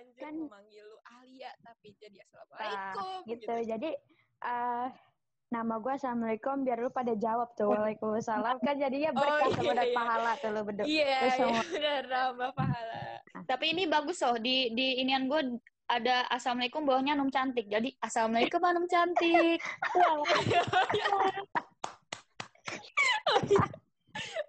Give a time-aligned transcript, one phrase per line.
[0.00, 3.54] anjir Kan- mau manggil lu Alia tapi jadi assalamualaikum gitu.
[3.68, 3.90] Jadi
[4.40, 4.88] eh
[5.50, 9.92] nama gue assalamualaikum biar lu pada jawab tuh waalaikumsalam kan jadinya berkah iya, sama iya.
[9.92, 10.86] pahala tuh lu berdua.
[10.86, 13.20] Iya, iya benar nambah pahala.
[13.44, 15.60] Tapi ini bagus loh di di inian gue
[15.90, 17.66] ada assalamualaikum bawahnya Anum cantik.
[17.66, 19.60] Jadi assalamualaikum Anum cantik.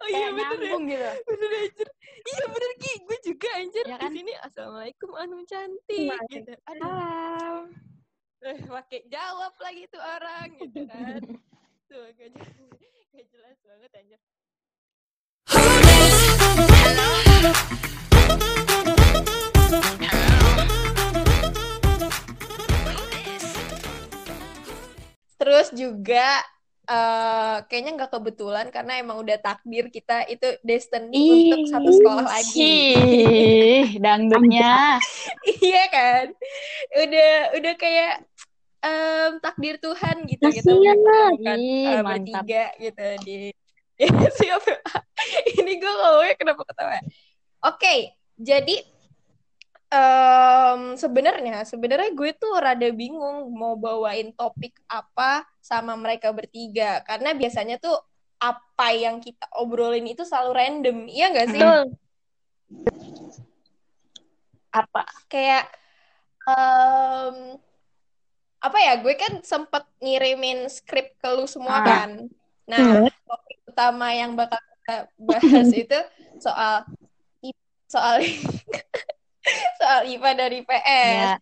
[0.02, 0.58] Oh iya Kayak bener ya.
[0.58, 1.10] nyambung gitu.
[1.30, 1.88] Bener anjir.
[2.22, 3.84] Iya bener Ki, gue juga anjir.
[3.86, 4.12] Ya Di kan?
[4.12, 6.54] sini assalamualaikum Anum cantik gitu.
[6.68, 7.64] Aduh, Salam.
[8.42, 11.22] eh, pakai jawab lagi tuh orang gitu kan.
[11.92, 12.56] Tuh gak jelas,
[13.12, 14.20] gak jelas banget anjir.
[25.38, 26.38] Terus juga
[26.90, 32.98] eh kayaknya nggak kebetulan karena emang udah takdir kita itu destiny untuk satu sekolah lagi.
[32.98, 34.98] Ih, dangdutnya.
[35.66, 36.26] iya kan?
[36.98, 38.14] Udah udah kayak
[38.82, 41.30] em, takdir Tuhan gitu gitu lah.
[41.38, 42.44] bukan Ih, eh, mantap.
[42.44, 43.38] bertiga gitu di
[44.42, 44.82] siapa
[45.54, 46.98] ini gue ngomongnya kenapa ketawa
[47.62, 47.96] oke
[48.34, 48.76] jadi
[49.92, 57.04] em, sebenarnya sebenarnya gue tuh rada bingung mau bawain topik apa sama mereka bertiga.
[57.04, 58.00] Karena biasanya tuh
[58.40, 60.98] apa yang kita obrolin itu selalu random.
[61.12, 61.62] Iya nggak sih?
[61.62, 61.84] Betul.
[64.72, 65.04] Apa?
[65.28, 65.68] kayak
[66.48, 67.60] em,
[68.64, 68.94] apa ya?
[69.04, 71.86] Gue kan sempet ngirimin skrip ke lu semua Ah.
[71.86, 72.10] kan.
[72.66, 76.00] Nah topik utama yang bakal kita bahas itu
[76.40, 76.88] soal
[77.92, 78.24] soal
[79.80, 81.34] soal IPA dari PS Ya.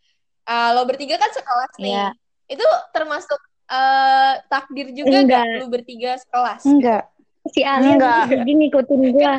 [0.44, 2.08] Ah, lo bertiga kan sekelas nih Iya.
[2.50, 5.45] itu termasuk eh, takdir juga Enggak.
[5.45, 7.03] gak lu bertiga sekelas Enggak.
[7.50, 8.30] Si Alia Enggak.
[8.30, 9.33] jadi ngikutin gua.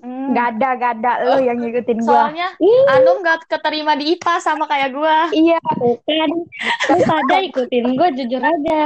[0.00, 0.32] Hmm.
[0.32, 2.26] Enggak ada, enggak ada lu yang ngikutin gua.
[2.26, 5.28] Soalnya Ih, Anum gak keterima di IPA sama kayak gua.
[5.30, 6.30] Iya, kan.
[6.88, 8.80] Lu pada ikutin gua jujur aja.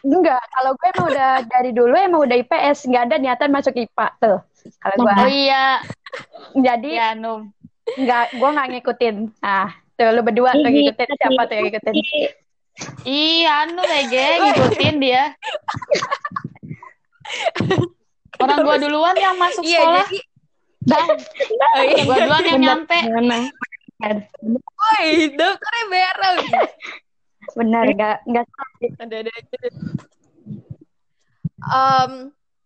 [0.00, 0.40] enggak.
[0.48, 4.38] Kalau gue emang udah dari dulu emang udah IPS, enggak ada niatan masuk IPA tuh.
[4.80, 5.14] Kalau gua.
[5.20, 5.64] Oh iya,
[6.56, 7.54] Jadi ya Anum.
[7.98, 9.16] Enggak gua enggak ngikutin.
[9.42, 11.94] Ah, tuh lu berdua tuh ngikutin siapa tuh yang ngikutin?
[11.96, 12.30] Ih,
[13.04, 15.24] Iya, Anu Ege ngikutin dia.
[18.40, 20.18] Orang gua duluan yang masuk iya sekolah, jadi
[20.80, 22.02] Bang, oh, iya.
[22.08, 22.98] gua duluan yang nyampe.
[24.80, 26.36] Woi, dokternya bareng
[27.52, 28.44] Benar, enggak enggak
[29.04, 29.58] ada ada aja.
[31.60, 32.12] Em,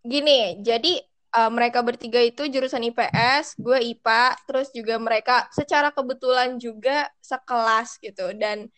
[0.07, 1.03] gini, jadi
[1.35, 7.99] eh, mereka bertiga itu jurusan IPS, gue IPA, terus juga mereka secara kebetulan juga sekelas
[7.99, 8.71] gitu dan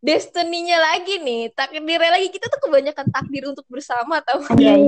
[0.00, 4.80] destiny-nya lagi nih, takdirnya lagi kita tuh kebanyakan takdir untuk bersama tau iya.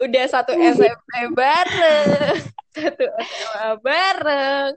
[0.00, 2.40] udah satu SMP bareng,
[2.72, 4.72] satu SMA bareng,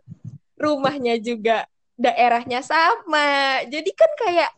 [0.59, 1.63] rumahnya juga
[1.95, 4.51] daerahnya sama, jadi kan kayak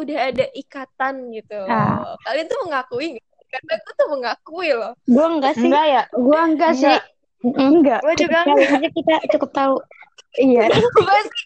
[0.00, 1.60] udah ada ikatan gitu.
[1.68, 2.16] Ah.
[2.24, 3.20] Kalian tuh mengakui?
[3.50, 4.92] Karena gue tuh mengakui loh.
[5.10, 5.66] Gua enggak sih.
[5.66, 6.02] Enggak ya?
[6.14, 6.96] Gua enggak sih.
[7.44, 8.00] Enggak.
[8.00, 9.76] Gua juga Kali aja kita cukup tahu.
[10.38, 10.70] Iya.
[10.70, 11.44] gue sih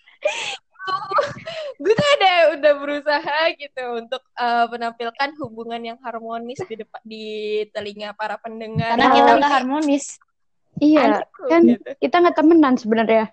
[1.81, 7.27] gue tuh ada udah berusaha gitu untuk eh, menampilkan hubungan yang harmonis di depan di
[7.73, 8.97] telinga para pendengar.
[8.97, 10.21] Karena kita nggak harmonis.
[10.83, 11.91] Iya, Anjir, kan gitu.
[12.03, 13.25] kita nggak temenan sebenarnya.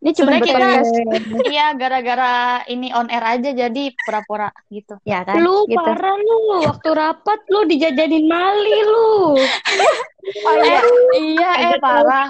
[0.00, 0.80] Ini cuma kita
[1.52, 4.96] iya gara-gara ini on air aja jadi pura-pura gitu.
[5.04, 5.44] Ya kan?
[5.44, 5.76] Lu gitu.
[5.76, 6.64] parah lu.
[6.72, 9.36] Waktu rapat lu dijajanin Mali lu.
[10.20, 10.80] Oh iya.
[11.16, 12.28] Iya, eh parah.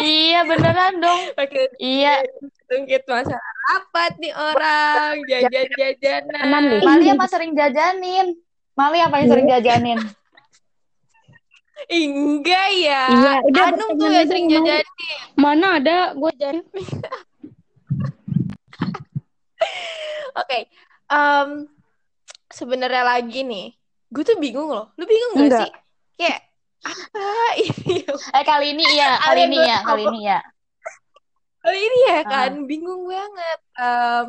[0.00, 1.20] Iya beneran dong.
[1.36, 2.24] Oke, Iya,
[2.64, 6.80] tungkit masalah rapat nih orang jajan-jajanan.
[6.80, 8.34] Mali apa sering jajanin?
[8.74, 9.98] Mali apa yang sering jajanin?
[11.88, 13.02] Enggak ya.
[13.08, 14.84] Iya, udah Anum tuh yang sering jajanin.
[15.34, 16.60] Mana ada gua jadi
[20.32, 20.58] Oke,
[21.10, 21.48] em,
[22.48, 23.74] sebenarnya lagi nih,
[24.08, 24.88] gue tuh bingung loh.
[24.94, 25.60] Lu bingung gak Enggak.
[25.60, 25.70] sih?
[26.16, 26.40] Kayak
[26.80, 27.26] apa
[27.58, 27.94] ini?
[28.06, 30.38] Eh kali ini iya, kali ini ya, kali ini ya.
[31.60, 32.22] Kali ini ya Ah.
[32.24, 33.58] kan, bingung banget.
[33.76, 34.26] Em,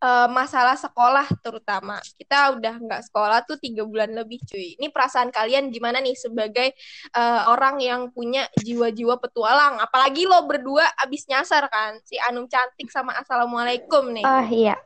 [0.00, 2.00] eh, masalah sekolah terutama.
[2.16, 4.76] Kita udah nggak sekolah tuh tiga bulan lebih cuy.
[4.80, 6.72] Ini perasaan kalian gimana nih sebagai
[7.12, 9.78] eh, orang yang punya jiwa-jiwa petualang?
[9.78, 14.24] Apalagi lo berdua abis nyasar kan, si Anum cantik sama Assalamualaikum nih.
[14.24, 14.76] Oh iya.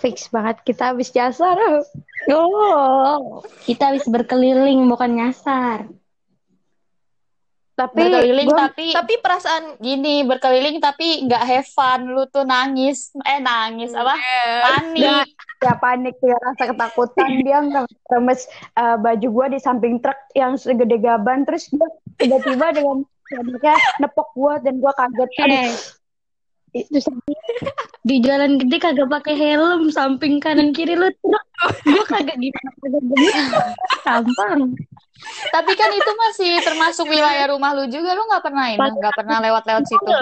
[0.00, 1.52] Fix banget kita habis jasa.
[2.28, 5.88] Oh, kita habis berkeliling bukan nyasar.
[7.80, 12.12] Tapi Berkeliling gua- tapi Tapi perasaan gini, berkeliling tapi nggak have fun.
[12.12, 13.08] Lu tuh nangis.
[13.22, 13.96] Eh nangis.
[13.96, 14.12] Apa?
[14.12, 15.28] Eh, Panik.
[15.60, 17.28] ya panik ya rasa ketakutan.
[17.40, 18.44] Dia nggak remes
[18.76, 21.48] eh, baju gua di samping truk yang segede gaban.
[21.48, 21.88] Terus dia
[22.18, 23.00] tiba-tiba dengan
[23.32, 25.30] anaknya nepok gua dan gua kaget.
[25.40, 25.72] Eh,
[26.70, 27.00] Itu
[28.00, 31.44] di jalan gede kagak pakai helm samping kanan kiri lu truk.
[31.82, 33.34] Gue kagak gimana kagak gemuk
[34.00, 34.60] gampang
[35.50, 38.14] Tapi kan itu masih termasuk wilayah rumah lu juga.
[38.14, 40.12] Lu nggak pernah ini, nggak pernah lewat-lewat situ.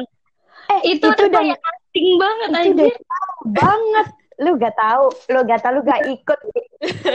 [0.68, 2.98] Eh, itu, udah udah kayak casting banget itu anjir udah
[3.56, 4.06] banget.
[4.38, 5.04] Lu gak tahu,
[5.34, 6.38] lu gak tahu, lu gak ikut.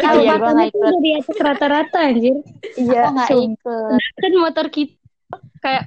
[0.04, 0.92] kalau Iya, gua itu ikut.
[0.92, 2.36] dari atas rata-rata anjir
[2.76, 3.28] Iya, sumpah.
[3.32, 4.00] ikut.
[4.20, 5.00] kan motor kita
[5.64, 5.84] kayak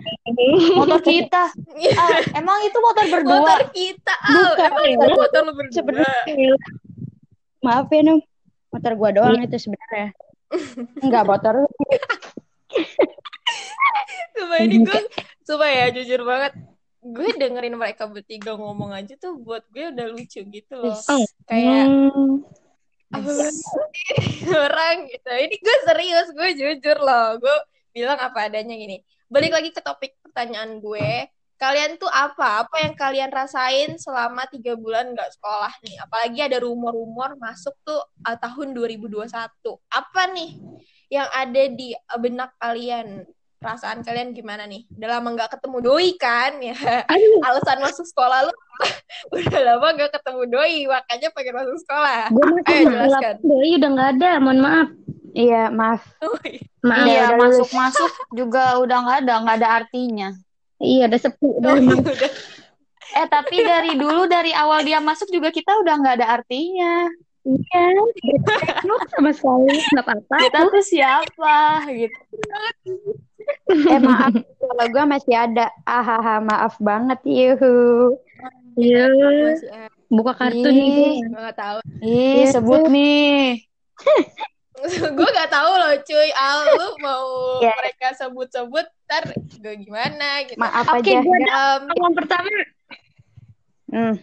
[0.80, 1.52] Motor kita.
[1.92, 3.36] Ah, emang itu motor berdua?
[3.44, 4.32] Motor kita, Al.
[4.32, 4.94] Bukan, Emang ya.
[4.96, 5.76] itu motor lu berdua.
[5.76, 6.54] Sebenarnya
[7.60, 8.18] maaf ya Num,
[8.72, 10.08] motor gua doang itu sebenarnya.
[11.00, 11.64] Enggak lu.
[14.32, 15.00] Sumpah ini gue,
[15.44, 16.52] sumpah ya jujur banget.
[17.02, 20.94] Gue dengerin mereka bertiga ngomong aja tuh buat gue udah lucu gitu loh.
[20.94, 21.26] Oh.
[21.50, 21.90] Kayak
[23.12, 25.30] apa sih orang gitu.
[25.30, 27.36] Ini gue serius, gue jujur loh.
[27.42, 27.56] Gue
[27.92, 29.02] bilang apa adanya gini.
[29.28, 31.28] Balik lagi ke topik pertanyaan gue.
[31.62, 32.66] Kalian tuh apa?
[32.66, 35.94] Apa yang kalian rasain selama tiga bulan nggak sekolah nih?
[36.02, 39.30] Apalagi ada rumor-rumor masuk tuh uh, tahun 2021.
[39.86, 40.58] Apa nih
[41.06, 43.22] yang ada di uh, benak kalian?
[43.62, 44.90] Perasaan kalian gimana nih?
[44.90, 46.58] Udah lama nggak ketemu doi kan?
[46.58, 46.74] Ya,
[47.06, 48.52] Aduh, alasan masuk sekolah lu
[49.38, 52.26] udah lama nggak ketemu doi, makanya pengen masuk sekolah.
[52.26, 53.34] gue masuk Ayo, jelaskan.
[53.38, 54.88] doi udah nggak ada mohon maaf
[55.32, 56.02] Iya, maaf.
[56.82, 57.54] maaf Iya, udah lulus.
[57.62, 60.28] masuk-masuk juga udah nggak ada, nggak ada artinya.
[60.82, 62.30] Iya udah sepi udah Oh, udah.
[63.12, 67.06] Eh, tapi dari dulu, dari awal dia masuk juga kita udah nggak ada artinya.
[67.42, 67.84] iya
[69.12, 71.58] sama sekali nggak apa-apa Kita tuh siapa,
[71.90, 72.20] gitu.
[73.84, 75.66] Eh maaf, kalau gua masih ada.
[75.82, 77.18] Ahaha, maaf banget.
[77.26, 78.14] Yuhu.
[78.78, 79.90] iya Masih ada.
[80.08, 80.72] buka kartu Ih.
[80.72, 81.78] nih Gue nggak tahu.
[82.00, 83.60] Ih, sebut nih.
[85.18, 86.28] gue nggak tahu loh, cuy.
[86.32, 87.26] Al, lu mau
[87.58, 87.74] Iya.
[87.76, 90.56] mereka sebut-sebut, ntar gue gimana gitu.
[90.56, 91.20] Maaf Oke, aja.
[91.20, 92.48] gua ada Em, yang pertama
[93.92, 94.16] Hmm.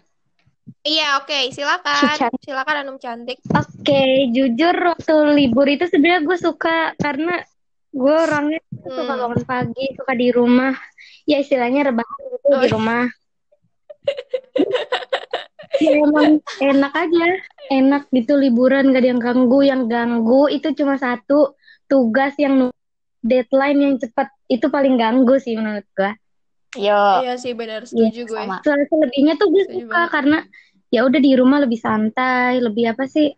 [0.81, 2.18] iya, oke, silakan.
[2.18, 2.33] Cican.
[2.41, 3.38] Silakan Anum cantik.
[3.53, 4.01] Oke,
[4.33, 7.38] jujur waktu libur itu sebenarnya gue suka karena
[7.89, 9.09] gue orangnya suka Hmm.
[9.13, 10.74] bangun pagi, suka di rumah.
[11.30, 13.06] Ya istilahnya rebahan gitu Oh, di rumah.
[15.80, 17.27] Ya emang enak aja,
[17.69, 19.62] enak gitu liburan gak ada yang ganggu.
[19.62, 21.53] Yang ganggu itu cuma satu
[21.85, 22.74] tugas yang
[23.21, 26.12] deadline yang cepat itu paling ganggu sih menurut gue.
[26.75, 27.86] Yo, Iya sih, benar.
[27.86, 28.34] Setuju gue.
[28.36, 28.62] sama.
[28.62, 30.10] Sel- Selebihnya tuh gue Setuju suka banget.
[30.12, 30.38] karena
[30.90, 33.30] ya udah di rumah lebih santai, lebih apa sih?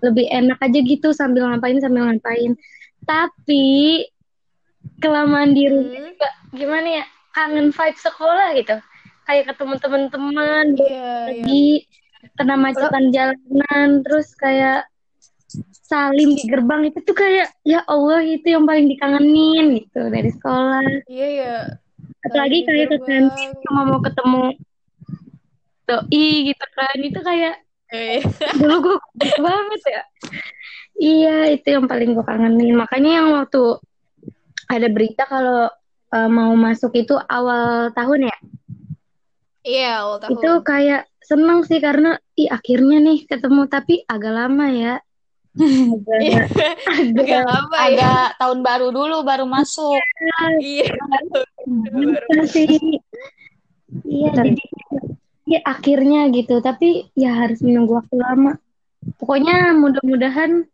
[0.00, 2.56] Lebih enak aja gitu sambil ngapain sambil ngapain.
[3.04, 3.64] Tapi
[4.98, 6.08] kelamaan di rumah Hmm.
[6.10, 7.04] juga gimana ya?
[7.30, 8.76] Kangen vibe sekolah gitu.
[9.24, 11.12] Kayak ketemu teman-teman, Iya, iya.
[11.26, 11.66] lagi
[12.34, 14.84] kena macetan jalanan, terus kayak
[15.84, 20.84] salim di gerbang itu tuh kayak ya Allah itu yang paling dikangenin gitu dari sekolah.
[21.06, 21.56] Iya, iya.
[22.24, 24.56] Apalagi kayak ke kantin sama mau ketemu
[25.84, 27.54] doi gitu kan itu kayak
[27.94, 28.18] Eh,
[28.58, 28.98] dulu gue
[29.38, 30.02] banget ya
[30.98, 33.78] iya itu yang paling gue kangenin makanya yang waktu
[34.66, 35.70] ada berita kalau
[36.10, 38.36] eh, mau masuk itu awal tahun ya
[39.64, 40.32] Iya, awal tahun.
[40.36, 44.94] itu kayak seneng sih karena ih akhirnya nih ketemu tapi agak lama ya
[45.54, 46.18] agak
[46.94, 47.88] Agak agak lama ya.
[47.94, 50.02] Agak tahun baru dulu, baru masuk.
[50.58, 50.90] Iya.
[51.64, 53.00] gitu sih
[54.04, 54.64] iya jadi
[55.44, 58.58] ya akhirnya gitu tapi ya harus menunggu waktu lama
[59.20, 60.66] pokoknya mudah-mudahan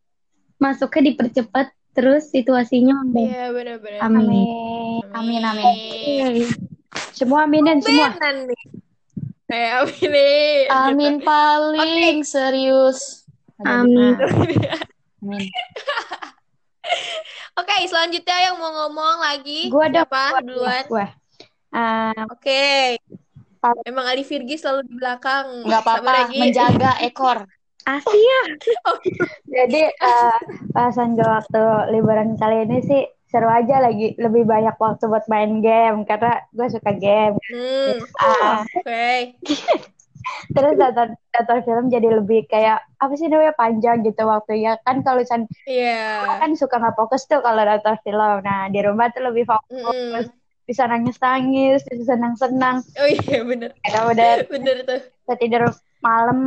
[0.56, 3.28] masuknya dipercepat terus situasinya membaik.
[3.34, 4.00] Iya, benar-benar.
[4.06, 4.46] amin
[5.10, 5.64] Amin, amin.
[5.66, 6.46] Oke.
[7.10, 8.14] Semua aminin semua.
[8.14, 8.62] Benar nih.
[9.50, 10.54] Eh, amin nih.
[10.70, 13.26] Amin paling serius.
[13.64, 14.14] Amin
[15.20, 15.52] Amin.
[17.60, 19.68] Oke, selanjutnya yang mau ngomong lagi.
[19.68, 20.84] Gua ada gua, duluan?
[20.88, 21.06] Gua.
[21.70, 22.96] Ah, Oke.
[23.84, 25.68] Emang Ali Virgi selalu di belakang.
[25.68, 27.44] Sabar apa-apa, ya, menjaga ekor.
[27.80, 28.40] Asia
[29.56, 30.38] jadi eh,
[30.76, 31.64] pasan gue waktu
[31.96, 36.68] liburan kali ini sih seru aja lagi lebih banyak waktu buat main game karena gue
[36.68, 37.40] suka game.
[37.40, 39.40] Hmm, Ah, oke.
[40.50, 45.20] Terus nonton, nonton film jadi lebih kayak apa sih namanya panjang gitu waktunya kan kalau
[45.20, 46.38] misalnya Iya.
[46.38, 48.36] kan suka nggak fokus tuh kalau nonton film.
[48.42, 49.86] Nah di rumah tuh lebih fokus,
[50.26, 50.30] Mm-mm.
[50.64, 52.82] bisa nangis nangis, bisa senang senang.
[52.96, 53.70] Oh iya, bener.
[53.80, 55.00] Karena udah Bener tuh.
[55.02, 55.62] bisa tidur
[56.00, 56.38] malam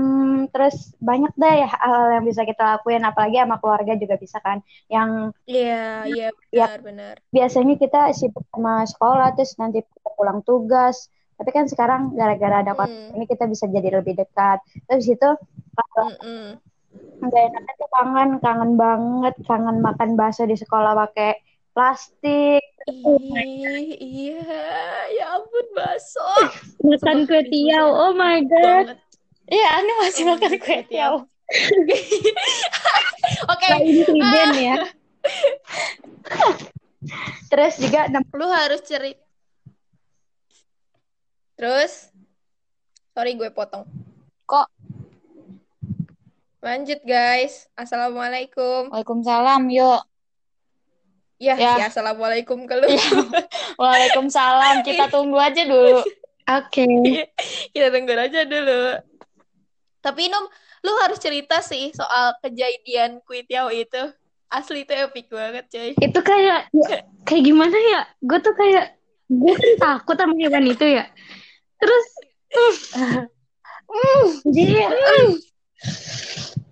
[0.49, 4.65] terus banyak deh ya hal yang bisa kita lakuin apalagi sama keluarga juga bisa kan
[4.89, 6.73] yang Iya, iya, Ya.
[6.73, 7.15] benar, benar.
[7.29, 11.05] biasanya kita sibuk sama sekolah terus nanti pulang tugas
[11.37, 13.15] tapi kan sekarang gara-gara ada Hmm.
[13.17, 14.59] ini kita bisa jadi lebih dekat
[14.89, 15.29] terus itu
[15.73, 16.07] kalau
[17.23, 21.39] nggak enaknya tuh kangen kangen banget kangen makan bakso di sekolah pakai
[21.73, 24.43] plastik Ih, iya,
[25.07, 26.19] ya ampun bakso.
[26.83, 27.87] Makan kue tiaw.
[27.87, 28.99] Oh my god.
[29.47, 31.23] Iya, Anu masih Oh makan kue tiaw.
[33.55, 34.75] Oke, insiden ya.
[37.51, 39.22] Terus juga lu harus cerita.
[41.63, 42.11] Terus,
[43.15, 43.87] sorry gue potong.
[44.43, 44.67] Kok
[46.59, 47.71] Lanjut guys.
[47.71, 48.91] Assalamualaikum.
[48.91, 50.03] Waalaikumsalam, yuk.
[51.39, 51.79] Ya, Ya.
[51.79, 52.87] ya assalamualaikum ke lu.
[53.79, 54.83] Waalaikumsalam.
[54.83, 56.03] Kita tunggu aja dulu.
[56.51, 56.83] Oke.
[57.71, 58.99] Kita tunggu aja dulu.
[60.03, 60.43] Tapi Num,
[60.83, 64.11] lu harus cerita sih soal kejadian Kuitiao itu.
[64.51, 65.95] Asli itu epic banget, coy.
[65.95, 68.03] Itu kayak ya, kayak gimana ya?
[68.19, 68.99] Gue tuh kayak
[69.31, 71.07] gue takut sama hewan itu ya.
[71.83, 72.05] Terus
[73.91, 75.29] mm, jadi mm,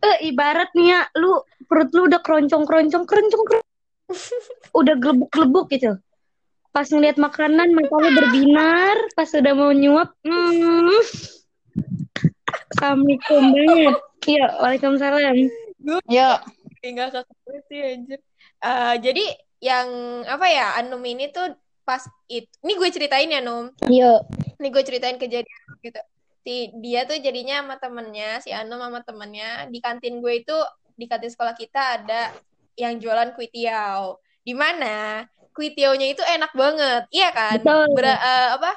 [0.08, 3.70] eh, ibarat nih ya, lu perut lu udah keroncong-keroncong, keroncong, keroncong
[4.72, 6.00] udah gelebuk-gelebuk gitu.
[6.72, 11.04] Pas ngeliat makanan mata lu berbinar, pas udah mau nyuap, hmm,
[12.72, 13.96] Assalamualaikum banget.
[14.28, 15.36] Iya, waalaikumsalam.
[16.08, 16.40] Yuk.
[16.82, 17.22] Tinggal ke
[17.70, 18.20] sih anjir.
[18.62, 19.26] Eh, jadi
[19.62, 19.88] yang
[20.26, 21.52] apa ya, Anum ini tuh
[21.92, 22.48] pas itu.
[22.64, 23.68] Ini gue ceritain ya, Num.
[23.92, 24.22] Yuk.
[24.64, 26.00] Ini gue ceritain kejadian gitu.
[26.48, 30.56] Si dia tuh jadinya sama temennya, si Anum sama temennya di kantin gue itu
[30.96, 32.32] di kantin sekolah kita ada
[32.80, 34.16] yang jualan kue tiaw.
[34.40, 37.60] Di mana kue tiawnya itu enak banget, iya kan?
[37.60, 37.92] Betul.
[37.92, 38.72] Ber- eh, apa?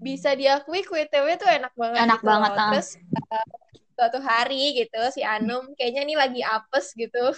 [0.00, 2.00] Bisa diakui kue tiawnya tuh enak banget.
[2.00, 2.70] Enak gitu banget, ah.
[2.72, 2.88] Terus
[3.28, 3.46] eh,
[3.94, 7.32] suatu hari gitu si Anum kayaknya nih lagi apes gitu,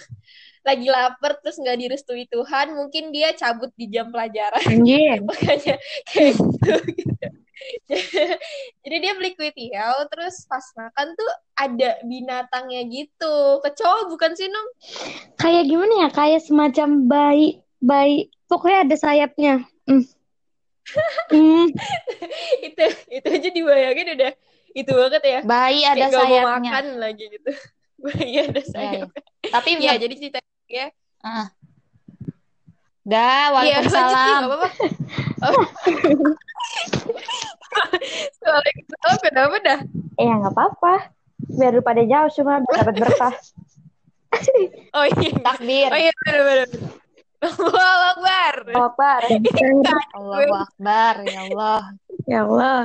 [0.65, 5.21] lagi lapar terus nggak direstui Tuhan, mungkin dia cabut di jam pelajaran Anjir.
[5.27, 5.75] makanya
[6.09, 7.27] kayak gitu, gitu.
[8.83, 14.51] jadi dia beli kue tiaw terus pas makan tuh ada binatangnya gitu kecoa bukan sih
[14.51, 14.67] Num
[15.39, 16.09] Kayak gimana ya?
[16.11, 17.47] Kayak semacam bayi,
[17.79, 18.27] bayi.
[18.45, 19.53] Pokoknya ada sayapnya.
[19.87, 20.05] Hmm.
[21.33, 21.65] Hmm.
[22.61, 24.31] itu itu aja dibayangin udah
[24.75, 26.69] itu banget ya Bayi ada kayak gak mau sayapnya.
[26.69, 27.51] makan lagi gitu
[28.27, 29.49] iya ada Iya, sayap iya.
[29.49, 30.87] Tapi Iya, jadi cerita ya
[31.23, 31.47] Ah.
[33.01, 34.39] Dah, iya waalaikumsalam.
[34.41, 34.69] nggak apa-apa
[35.41, 35.65] oh.
[38.41, 39.79] Waalaikumsalam kenapa dah
[40.15, 40.93] eh nggak apa-apa.
[41.51, 43.35] Biar lu pada jauh cuma dapat berkah.
[44.93, 45.89] oh iya Takbir.
[45.89, 46.69] oh iya benar benar
[47.45, 49.11] Allahu Akbar Apa?
[50.13, 51.81] Allahu Akbar, ya Allah.
[52.25, 52.81] Ya Allah.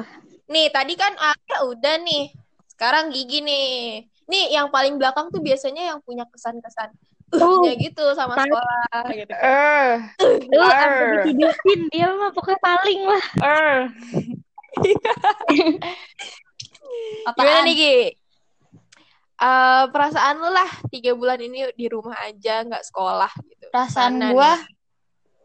[0.51, 2.35] Nih, tadi kan Alia udah nih.
[2.67, 4.03] Sekarang Gigi nih.
[4.27, 6.91] Nih, yang paling belakang tuh biasanya yang punya kesan-kesan.
[7.31, 9.35] Uh, gitu sama Paling- sekolah gitu.
[9.39, 10.03] Er,
[10.51, 10.75] Lu Arr.
[10.75, 13.25] sampai ditidurin dia mah pokoknya paling lah.
[13.39, 13.77] er.
[17.31, 17.63] Gimana Apaan?
[17.67, 17.99] nih, Gi?
[19.41, 23.73] Eh, perasaan lu lah tiga bulan ini di rumah aja nggak sekolah gitu.
[23.73, 24.69] Perasaan Mana gua nih?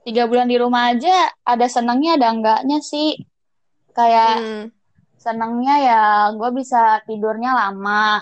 [0.04, 3.16] tiga bulan di rumah aja ada senangnya ada enggaknya sih.
[3.94, 4.66] Kayak Hmm.
[5.26, 8.22] Senangnya ya gue bisa tidurnya lama.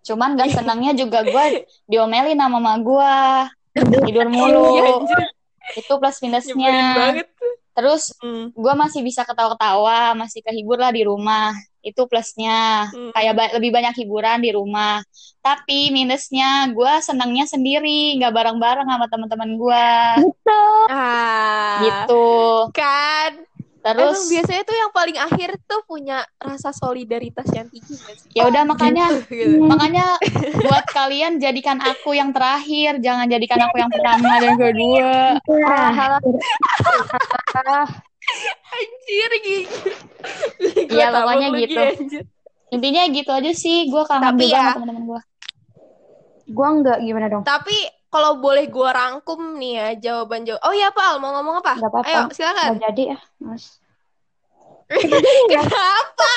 [0.00, 1.44] Cuman gak senangnya juga gue
[1.84, 3.16] diomelin sama mama gue.
[4.02, 4.64] Tidur Iya, mulu.
[5.04, 5.20] anjir.
[5.76, 6.78] Itu plus minusnya.
[7.76, 8.50] Terus Hmm.
[8.50, 11.52] gue masih bisa ketawa-ketawa, masih kehibur lah di rumah.
[11.78, 12.90] Itu plusnya.
[12.90, 13.14] Hmm.
[13.14, 14.98] Kayak ba- lebih banyak hiburan di rumah.
[15.38, 19.86] Tapi minusnya gue senangnya sendiri, nggak bareng-bareng sama teman-teman gue.
[20.90, 21.78] Ah.
[21.78, 22.26] Gitu.
[22.74, 23.46] Kan.
[23.88, 28.28] Terus Emang biasanya tuh yang paling akhir tuh punya rasa solidaritas yang tinggi sih?
[28.32, 29.64] ya udah makanya Gitu.
[29.70, 30.20] makanya
[30.58, 35.40] buat kalian jadikan aku yang terakhir, jangan jadikan aku yang pertama dan kedua.
[38.68, 39.90] Anjir gitu.
[40.88, 41.80] Iya, pokoknya gitu.
[42.68, 45.20] Intinya gitu aja sih, gue kangen Tapi juga ya- sama teman-teman gue.
[46.48, 47.42] gua enggak gimana dong?
[47.44, 47.76] Tapi
[48.08, 50.60] kalau boleh gua rangkum nih ya jawaban jawab.
[50.64, 51.76] Oh iya Pak, Al, mau ngomong apa?
[51.76, 52.08] Nggak apa-apa.
[52.08, 52.68] Ayo silakan.
[52.76, 53.64] Nggak jadi ya, Mas.
[55.52, 56.32] Kenapa?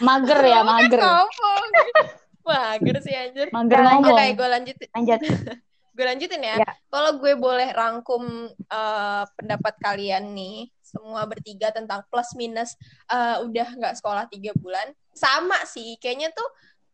[0.00, 1.00] Mager ya, mager.
[1.00, 1.64] Ngomong.
[2.48, 3.46] Mager sih anjir.
[3.52, 4.16] Mager ngomong.
[4.16, 4.88] Oke, gue lanjutin.
[4.96, 5.20] Lanjut.
[5.90, 6.56] Gue lanjutin ya.
[6.56, 6.72] Ya.
[6.88, 12.72] Kalau gue boleh rangkum eh, pendapat kalian nih, semua bertiga tentang plus minus
[13.10, 16.00] eh, udah nggak sekolah tiga bulan, sama sih.
[16.00, 16.48] Kayaknya tuh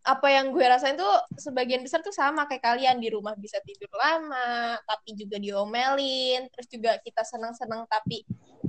[0.06, 3.90] apa yang gue rasain tuh sebagian besar tuh sama kayak kalian di rumah bisa tidur
[3.90, 8.22] lama, tapi juga diomelin, terus juga kita senang-senang tapi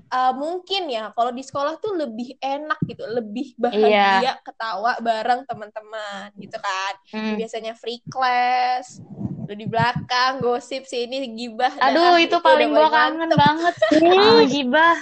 [0.08, 6.34] eh, mungkin ya kalau di sekolah tuh lebih enak gitu, lebih bahagia ketawa bareng teman-teman
[6.41, 7.38] gitu kan Hmm.
[7.39, 9.00] biasanya free class
[9.48, 13.39] lu di belakang gosip sini gibah Aduh, dah, itu paling udah gue paling kangen mantep.
[13.39, 13.74] banget.
[14.20, 14.96] Ah, gibah.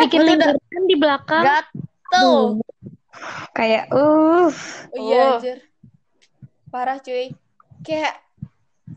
[0.00, 1.44] Bikin lingkaran di belakang.
[1.44, 2.32] Gatel.
[3.52, 4.48] Kayak uh oh,
[4.94, 5.34] iya Oh.
[5.36, 5.58] anjir
[6.66, 7.32] parah cuy
[7.80, 8.20] kayak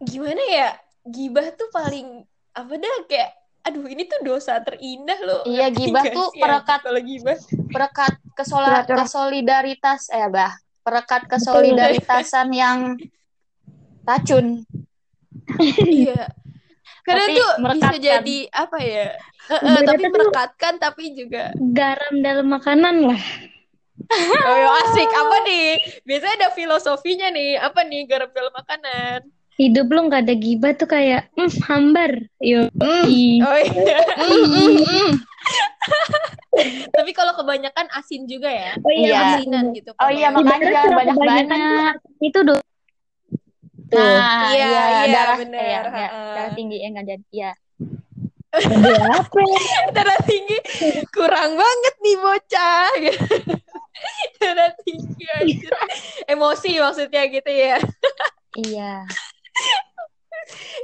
[0.02, 0.70] gimana ya
[1.02, 2.22] gibah tuh paling
[2.52, 3.30] apa dah kayak
[3.62, 5.42] aduh ini tuh dosa terindah loh.
[5.44, 7.38] Iya, gibah tuh sih, perekat- anjir, Kalau gibah.
[7.70, 12.78] perekat kesola kesolidaritas eh bah perekat kesolidaritasan yang
[14.02, 14.64] racun
[15.80, 16.30] Iya.
[17.00, 19.08] Karena Tapi tuh bisa jadi apa ya?
[19.50, 23.22] Eh, Ibaratnya tapi merekatkan tapi juga Garam dalam makanan lah.
[24.08, 25.68] Oh ya, asik apa nih?
[26.04, 27.60] Biasanya ada filosofinya nih.
[27.60, 29.20] Apa nih garam dalam makanan?
[29.60, 32.12] Hidup lu nggak ada gibah tuh kayak mm, hambar.
[32.40, 32.72] Yo.
[32.80, 33.44] Ih.
[33.44, 34.00] Oh iya.
[34.16, 35.12] Mm,
[36.96, 38.72] Tapi kalau kebanyakan asin juga ya.
[38.80, 39.40] Oh Iya.
[39.40, 39.92] Asinan gitu.
[39.96, 42.56] oh iya makanya jangan banyak banyak Itu do.
[43.90, 45.58] nah Iya, iya, iya, darah bener.
[45.66, 46.34] iya, iya, Ha-ha.
[46.38, 47.52] darah tinggi ya nggak jadi ya
[49.10, 49.42] apa?
[49.98, 50.58] darah tinggi
[51.10, 53.26] kurang banget nih bocah gitu.
[54.40, 55.74] darah tinggi anjir.
[56.28, 57.78] emosi maksudnya gitu ya
[58.58, 59.04] iya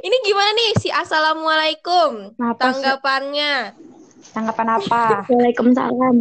[0.05, 2.59] ini gimana nih si assalamualaikum sih?
[2.59, 3.73] tanggapannya
[4.35, 5.23] Tanggapan apa?
[5.31, 6.15] Waalaikumsalam.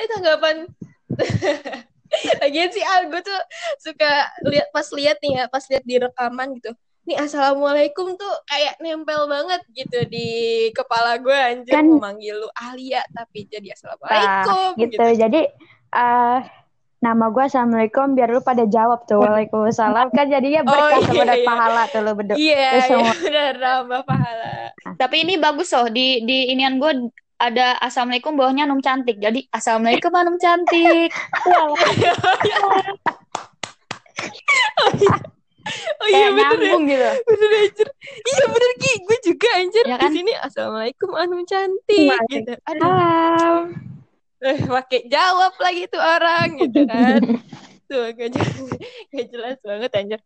[0.00, 0.64] eh tanggapan
[2.40, 3.40] Lagian sih Al, gue tuh
[3.80, 6.72] suka lihat pas lihat nih ya, pas lihat di rekaman gitu.
[7.08, 10.28] Nih assalamualaikum tuh kayak nempel banget gitu di
[10.76, 15.04] kepala gue anjir Kan- mau manggil lu Alia tapi jadi assalamualaikum Nah, gitu.
[15.18, 15.40] Jadi
[15.92, 16.38] eh
[16.98, 21.34] nama gue assalamualaikum biar lu pada jawab tuh waalaikumsalam kan jadinya berkah Oh, iya, kepada
[21.34, 21.44] iya.
[21.44, 22.36] pahala tuh lu berdua.
[22.38, 24.50] Iya, Terus iya benar nambah pahala.
[24.96, 26.92] tapi ini bagus loh di di inian gue
[27.36, 31.10] ada assalamualaikum bawahnya num cantik jadi assalamualaikum anum cantik
[36.02, 37.88] Oh iya kayak bener ya, gitu bener anjir.
[38.02, 39.84] Iya bener Ki, gue juga anjir.
[39.86, 40.10] Ya kan?
[40.10, 42.52] Di sini assalamualaikum anu cantik gitu.
[42.66, 43.64] Aduh, Salam.
[44.42, 47.20] Eh, pakai jawab lagi tuh orang gitu kan.
[47.88, 48.56] tuh gak jelas,
[49.12, 50.20] gak jelas banget anjir.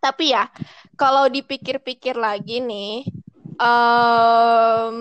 [0.00, 0.48] Tapi ya,
[0.96, 3.04] kalau dipikir-pikir lagi nih,
[3.60, 4.96] em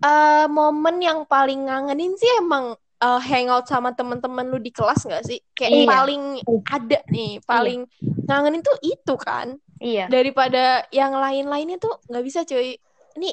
[0.00, 5.24] eh, momen yang paling ngangenin sih emang eh, hangout sama temen-temen lu di kelas gak
[5.28, 5.38] sih?
[5.54, 5.86] Kayak Iya.
[5.86, 6.22] paling
[6.68, 7.80] ada nih, paling
[8.28, 9.56] ngangenin tuh itu kan.
[9.78, 12.76] iya Daripada yang lain-lainnya tuh nggak bisa cuy.
[13.18, 13.30] Ini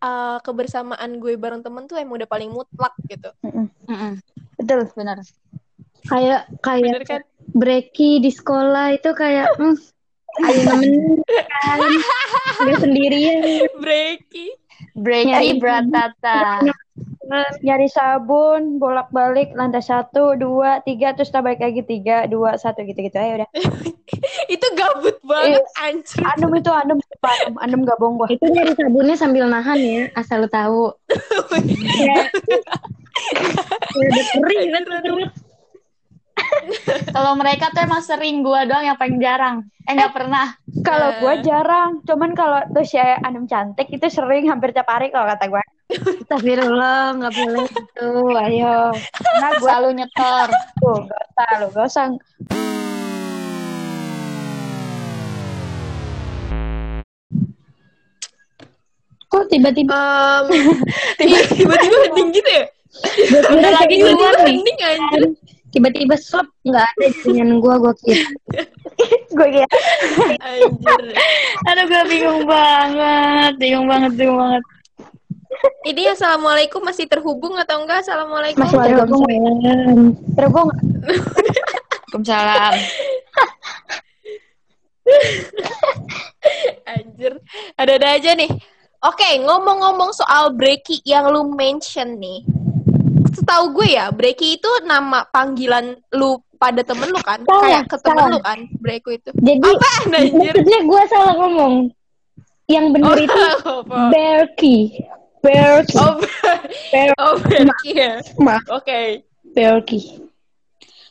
[0.00, 3.30] eh, kebersamaan gue bareng temen tuh emang udah paling mutlak gitu.
[3.44, 4.18] Mm-mm.
[4.56, 4.88] Betul.
[4.96, 5.20] benar
[6.08, 7.22] Kayak kayak Bener kan?
[7.52, 9.76] Breki di sekolah itu kayak mm,
[10.40, 11.78] ada nemenin kan.
[12.64, 13.38] Nggak sendirian.
[14.96, 15.30] Breaky.
[15.30, 16.40] Breaky Bratata
[17.62, 23.14] Nyari sabun, bolak-balik lantai satu, dua, tiga, terus kita balik lagi tiga, dua, satu gitu-gitu
[23.14, 23.50] aja udah.
[24.54, 26.26] Itu gabut banget anjir.
[26.34, 28.26] Anum itu anum, anum, anum gak bohong gua.
[28.26, 30.90] Itu nyari sabunnya sambil nahan ya, asal lu tahu.
[32.00, 32.32] Ya.
[33.94, 34.72] Udah kering
[35.04, 35.30] terus.
[37.14, 40.46] kalau mereka tuh emang sering gua doang yang paling jarang eh nggak pernah
[40.80, 41.18] Kalau Eh.
[41.18, 45.44] gua jarang, cuman kalau tuh si anum cantik itu sering hampir tiap hari kalau kata
[45.46, 45.60] gua.
[45.90, 48.10] Astagfirullah, nggak boleh gitu.
[48.32, 50.46] Ayo, karena gua selalu nyetor
[50.78, 52.06] tuh gak usah lu, gak usah.
[59.26, 60.00] Kok tiba-tiba
[60.42, 60.74] Em,
[61.16, 62.64] tiba- tiba-tiba hening gitu ya?
[63.46, 64.10] udah lagi nih
[64.42, 65.22] hening anjir.
[65.70, 68.26] Tiba-tiba slop nggak ada dengan gua gua kira.
[69.30, 69.68] Gue kira
[70.44, 71.02] Anjir.
[71.64, 74.64] aduh gue bingung banget bingung banget bingung banget
[75.86, 78.00] Ini assalamualaikum masih terhubung atau enggak?
[78.04, 78.64] Assalamualaikum.
[78.64, 79.24] Masih terhubung.
[80.36, 80.68] Terhubung.
[82.10, 82.74] Waalaikumsalam
[86.86, 87.32] Anjir.
[87.78, 88.50] Ada-ada aja nih.
[89.00, 92.44] Oke, ngomong-ngomong soal Breaky yang lu mention nih.
[93.40, 97.40] Setahu gue ya, Breaky itu nama panggilan lu pada temen lu kan?
[97.42, 98.30] Salah, Kayak ke temen salah.
[98.30, 99.30] lu kan, Breaky itu.
[99.32, 100.52] Jadi anjir?
[100.52, 101.74] maksudnya gua salah ngomong.
[102.66, 103.98] Yang benar Oh, itu apa?
[104.08, 104.80] Berkey.
[105.40, 105.96] Berkey.
[105.96, 106.12] Oh,
[106.92, 108.12] Ber- oh Breaky ya.
[108.70, 109.24] Oke.
[109.50, 110.02] Berkey.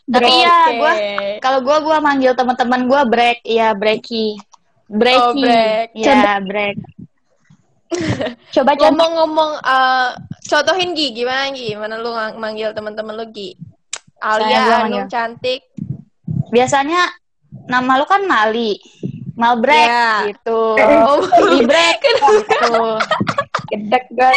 [0.10, 0.74] tapi ya Oke.
[0.74, 0.94] gue
[1.38, 4.42] kalau gue gue manggil teman-teman gue break ya breaky
[4.90, 5.88] breaky Oh, break.
[5.94, 6.78] ya break
[8.54, 8.74] Coba.
[8.76, 10.10] Ngomong-ngomong, eh,
[10.50, 11.72] contohin Gi, gimana Gi?
[11.72, 13.54] Gimana lu ng- manggil temen-temen lu Gi?
[14.20, 14.84] Alia.
[14.84, 15.64] Anum, cantik.
[16.50, 17.06] biasanya
[17.66, 18.76] nama lu kan Mali
[19.32, 20.28] Malbrek Ya.
[20.28, 21.22] gitu Oh,
[21.54, 22.98] Librek gitu
[23.70, 24.36] Gedek gas.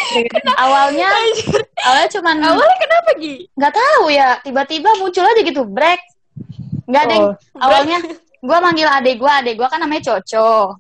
[0.57, 1.09] awalnya
[1.89, 3.49] awalnya cuman Awalnya kenapa Gi?
[3.51, 5.99] nggak tahu ya tiba-tiba muncul aja gitu break
[6.85, 7.33] nggak ada Oh.
[7.59, 7.97] awalnya
[8.39, 10.77] gue manggil adek gue adek gue kan namanya Coco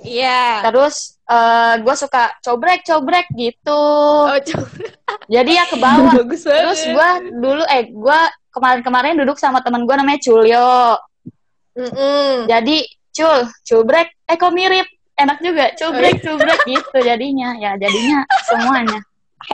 [0.00, 0.60] Iya.
[0.62, 3.82] terus eh gue suka cobrek cobrek gitu.
[4.26, 4.66] Oh, coba.
[5.30, 6.12] jadi ya ke bawah.
[6.26, 6.62] Bagus banget.
[6.66, 10.98] terus gue dulu eh gue kemarin-kemarin duduk sama teman gue namanya Culyo
[11.78, 12.50] Mm-mm.
[12.50, 12.82] jadi
[13.14, 14.86] cul culbrek eh kok mirip?
[15.20, 15.70] Enak juga.
[15.76, 17.54] Cubrek cubrek gitu jadinya.
[17.60, 18.98] Ya jadinya semuanya.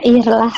[0.00, 0.52] Iyalah.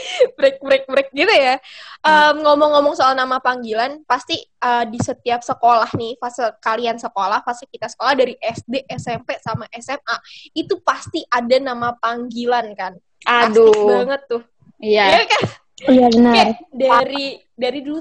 [0.38, 1.60] break break break gitu ya.
[2.02, 7.68] Em, ngomong-ngomong soal nama panggilan, pasti eh, di setiap sekolah nih, fase kalian sekolah, fase
[7.68, 10.16] kita sekolah dari SD, SMP sama SMA,
[10.56, 12.92] itu pasti ada nama panggilan kan.
[13.22, 14.42] Pasti aduh banget tuh.
[14.82, 15.42] iya Iya kan?
[15.82, 16.32] Iya benar.
[16.34, 18.00] Kayak dari dari dulu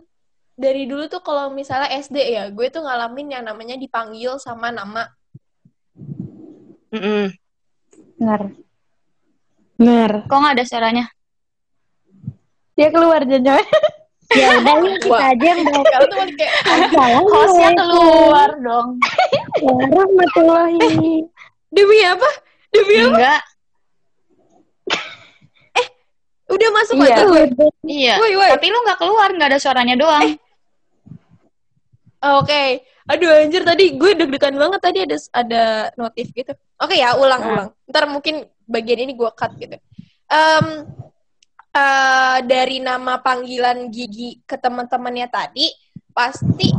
[0.57, 5.09] dari dulu tuh kalau misalnya SD ya, gue tuh ngalamin yang namanya dipanggil sama nama
[6.91, 7.31] Mm-mm.
[8.19, 8.41] Benar.
[9.79, 10.11] Benar.
[10.29, 11.05] kok nggak ada suaranya
[12.81, 13.55] Dia keluar Jojo.
[14.31, 15.27] Ya udah kita Wah.
[15.27, 15.59] aja yang
[15.91, 16.53] Kalau tuh kayak
[17.35, 18.95] hostnya keluar dong
[19.59, 21.27] Warahmatullahi.
[21.67, 22.29] demi apa?
[22.71, 23.11] Demi apa?
[23.11, 23.41] enggak
[26.47, 27.15] Udah masuk Iya.
[27.23, 27.43] gue.
[27.83, 28.49] iya Woi, woi.
[28.51, 30.39] tapi lu nggak keluar nggak ada suaranya doang
[32.21, 32.87] Oke.
[33.09, 35.63] Aduh anjir tadi gue deg-degan banget tadi ada ada
[35.97, 36.53] notif gitu.
[36.77, 37.73] Oke ya, ulang-ulang.
[37.89, 39.73] Ntar mungkin bagian ini gue cut gitu.
[40.29, 40.85] Em,
[41.71, 45.67] eh, dari nama panggilan Gigi ke teman-temannya tadi
[46.11, 46.69] pasti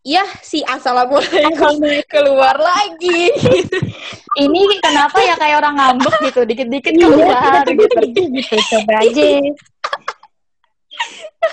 [0.00, 1.76] ya si assalamualaikum
[2.08, 3.28] keluar lagi.
[4.42, 9.26] ini kenapa ya kayak orang ngambek gitu dikit-dikit keluar gitu gitu coba aja.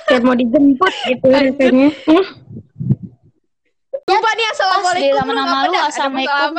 [0.08, 1.88] Kayak mau dijemput gitu rasanya.
[2.08, 2.26] Hmm.
[4.08, 5.04] Lupa nih assalamualaikum.
[5.04, 6.52] di lu nama-nama apa lu, assalamualaikum.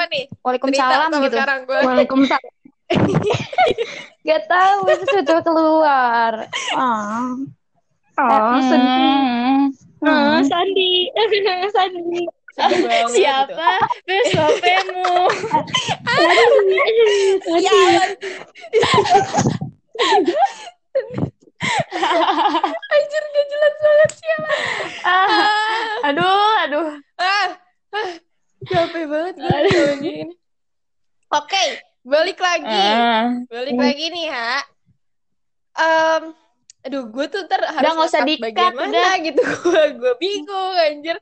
[0.45, 1.37] Waalaikumsalam gitu.
[1.65, 2.58] Waalaikumsalam.
[4.29, 6.33] Gak tahu itu sudah keluar.
[6.77, 7.33] Ah.
[8.19, 9.71] Oh, sedih.
[10.03, 10.09] Hmm.
[10.09, 11.13] Oh, Sandi.
[11.77, 12.27] Sandi.
[12.59, 12.91] Gitu.
[13.15, 13.71] siapa
[14.03, 15.31] BSBPmu
[17.59, 17.79] Ya,
[22.91, 24.51] anjir gak jelas banget siapa.
[25.07, 27.49] Ah, aduh aduh Ah,
[27.95, 28.11] ah,
[28.67, 30.27] capek banget gue kalau gini.
[31.35, 31.63] Oke,
[32.09, 32.81] balik lagi.
[32.89, 33.29] Ah.
[33.47, 34.57] Balik lagi nih, Ha.
[35.79, 36.23] Em,
[36.83, 39.13] aduh, gue tuh ntar harus Udah, nggak usah nge-cut di-cut, bagian mana udah.
[39.23, 39.43] gitu.
[39.69, 41.17] Gue gue bingung, anjir.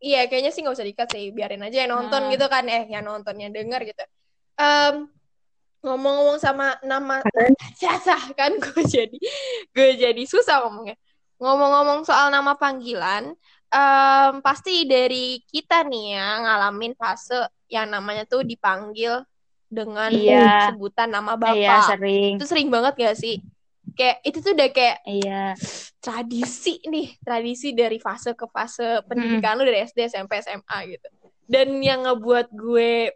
[0.00, 1.32] Iya, kayaknya sih nggak usah dikat sih.
[1.32, 2.32] Biarin aja yang nonton Hmm.
[2.32, 2.64] gitu kan.
[2.68, 4.04] Eh, yang nontonnya denger gitu.
[4.56, 5.08] Em,
[5.80, 7.24] ngomong-ngomong sama nama
[7.80, 9.16] Sasah kan gue jadi
[9.72, 10.96] gue jadi susah ngomongnya.
[11.40, 13.32] Ngomong-ngomong soal nama panggilan,
[13.72, 19.24] em, pasti dari kita nih ya ngalamin fase yang namanya tuh dipanggil
[19.70, 20.68] dengan Iya.
[20.68, 21.54] sebutan nama bapak.
[21.56, 23.38] iya sering Itu sering banget gak sih?
[23.94, 25.54] Kayak itu tuh udah kayak iya
[25.98, 31.08] tradisi nih, tradisi dari fase ke fase pendidikan lu dari SD, SMP, SMA gitu.
[31.44, 33.10] Dan yang ngebuat gue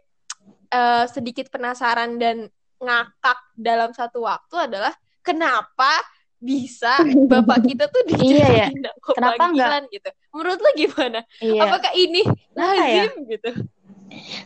[0.67, 6.03] eh, sedikit penasaran dan ngakak dalam satu waktu adalah kenapa
[6.37, 6.99] bisa
[7.31, 8.67] bapak kita tuh Iya ya.
[8.67, 10.09] dijadiin nama Kenapa panggilan gitu.
[10.31, 11.19] Menurut lu gimana?
[11.39, 12.53] iya Apakah ini ya?
[12.53, 13.49] lazim gitu?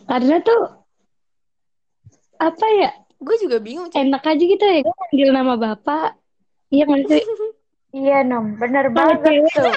[0.06, 0.62] Karena tuh
[2.40, 3.92] apa ya Gue juga bingung.
[3.92, 4.00] cuy.
[4.00, 6.16] enak aja gitu ya gue manggil nama bapak
[6.70, 7.24] iya sih
[7.90, 8.54] Iya, Nom.
[8.54, 9.74] Bener banget tuh.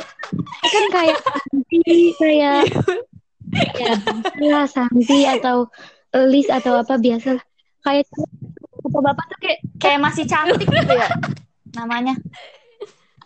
[0.63, 1.81] kan kayak Santi
[2.15, 2.61] kayak
[3.73, 3.93] ya
[4.45, 5.73] lah Santi atau
[6.29, 7.45] Lis atau apa biasa lah.
[7.81, 8.05] kayak
[8.85, 11.09] apa bapak tuh kayak kayak masih cantik gitu ya
[11.73, 12.13] namanya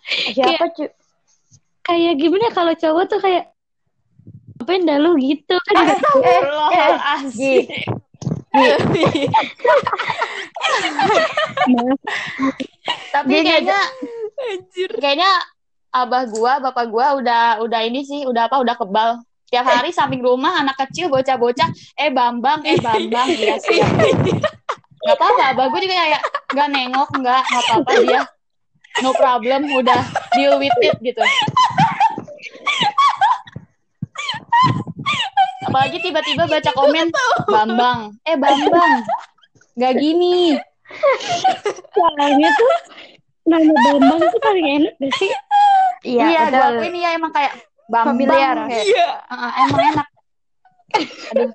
[0.07, 0.87] Siapa, cu?
[1.83, 3.45] kayak gimana ya, kalau cowok tuh kayak
[4.57, 7.65] apain dah lu gitu kan Eh, eh, asik
[13.13, 13.81] tapi kayaknya
[14.37, 14.91] Anjir.
[15.01, 15.31] kayaknya
[15.93, 19.21] abah gua bapak gua udah udah ini sih udah apa udah kebal.
[19.47, 23.87] Tiap hari samping rumah anak kecil bocah-bocah eh bambang eh bambang iya siap
[25.07, 28.23] nggak apa-apa abah gua juga kayak nggak nengok nggak nggak apa-apa dia
[29.07, 30.03] no problem udah
[30.35, 31.23] deal with it gitu
[35.77, 37.13] apalagi tiba-tiba baca komen
[37.45, 39.05] bambang eh bambang
[39.77, 40.57] nggak gini
[41.93, 42.75] soalnya tuh
[43.45, 45.29] nama Bambang tuh paling enak gak sih
[46.01, 46.57] Iya, iya betul.
[46.57, 47.53] gua akuin iya emang kayak
[47.93, 48.57] bambang Familiar.
[48.73, 49.09] kayak Iya.
[49.29, 50.09] Heeh, emang enak
[51.29, 51.51] aduh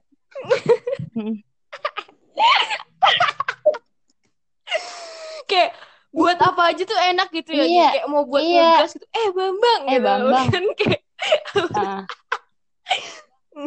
[5.49, 5.69] kayak
[6.13, 7.63] buat apa aja tuh enak gitu ya.
[7.65, 8.83] Iya, Kayak mau buat iya.
[8.83, 9.07] ngegas gitu.
[9.15, 9.81] Eh Bambang.
[9.87, 10.03] Eh, gitu.
[10.05, 10.45] Bambang.
[10.53, 11.01] Kan kayak
[11.55, 11.99] Heeh.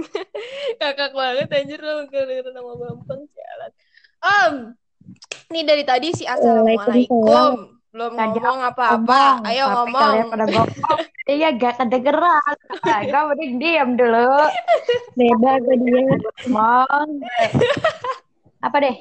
[0.80, 3.70] kakak banget anjir lo denger nama Bambang jalan.
[4.24, 4.54] Om.
[5.52, 7.74] Ini dari tadi si Assalamualaikum.
[7.94, 9.46] Belum Tadi ngomong apa-apa.
[9.46, 10.02] Ayo tapi ngomong.
[10.02, 10.98] Kalian pada ngomong.
[11.30, 12.56] Iya, gak kedengeran.
[12.84, 14.28] Nah, gue mending diam dulu.
[15.14, 16.02] beda gue dia
[16.50, 17.08] Ngomong.
[18.66, 18.96] Apa deh?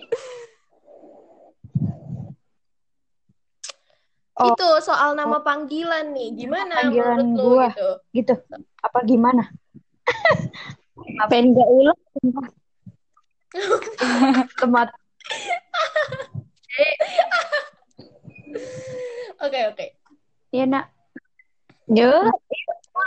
[4.34, 4.54] Oh.
[4.54, 6.30] Itu soal nama panggilan nih.
[6.46, 7.70] Gimana Panggilan menurut lo gua.
[7.74, 7.90] gitu?
[8.14, 8.34] Gitu.
[8.82, 9.50] Apa gimana?
[11.30, 12.00] Pengen gak ulang
[14.60, 14.90] Temat.
[19.38, 19.86] Oke, oke.
[20.50, 20.86] Iya, nak.
[21.86, 22.10] Yo,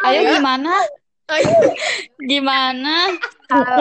[0.04, 0.70] Ayo gimana?
[1.26, 1.50] Ayo.
[2.20, 3.10] Gimana?
[3.46, 3.78] Kalau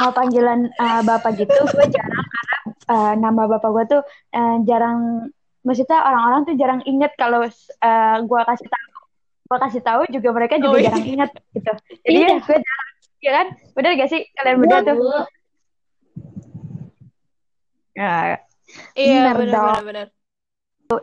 [0.00, 2.56] mau panggilan eh, bapak gitu, gue jarang karena
[2.88, 5.30] eh, nama bapak gue tuh eh, jarang.
[5.62, 8.88] Maksudnya orang-orang tuh jarang inget kalau eh, gue kasih tahu.
[9.46, 10.88] Gue kasih tahu juga mereka juga Oh, iya.
[10.90, 11.72] jarang inget gitu.
[12.04, 12.36] Jadi Iya.
[12.40, 12.91] gue jarang,
[13.22, 13.46] ya kan?
[13.72, 14.96] Bener gak sih kalian berdua tuh?
[17.92, 18.40] Ya,
[18.94, 20.06] Iya, Bener benar.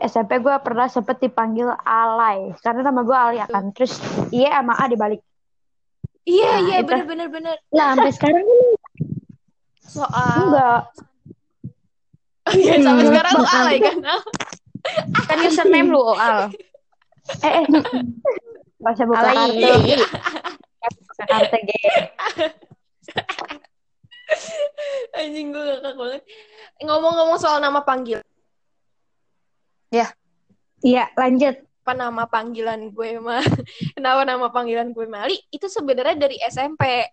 [0.02, 3.74] SMP gue pernah sempet dipanggil Alay karena nama gue Alia kan.
[3.74, 3.98] Terus
[4.30, 5.22] iya sama A dibalik.
[6.24, 6.86] Iya, Nah, iya, itu.
[6.86, 7.56] benar benar benar.
[7.72, 8.60] lah sampai sekarang kan
[9.82, 10.82] Soal Enggak.
[12.50, 13.10] Iya, sampai Hmm.
[13.10, 13.96] sekarang lu alay kan?
[15.26, 16.38] Kan username lu Oal.
[17.46, 17.66] Eh, eh.
[18.80, 19.62] Gak usah buka Alay.
[19.62, 20.06] kartu.
[25.20, 26.22] Anjing gue ngakak banget.
[26.86, 28.22] Ngomong-ngomong soal nama panggil,
[30.80, 31.60] Iya, lanjut.
[31.84, 33.42] apa nama panggilan gue mah?
[33.98, 35.42] Kenapa nama panggilan gue Mali?
[35.50, 37.10] Itu sebenarnya dari SMP.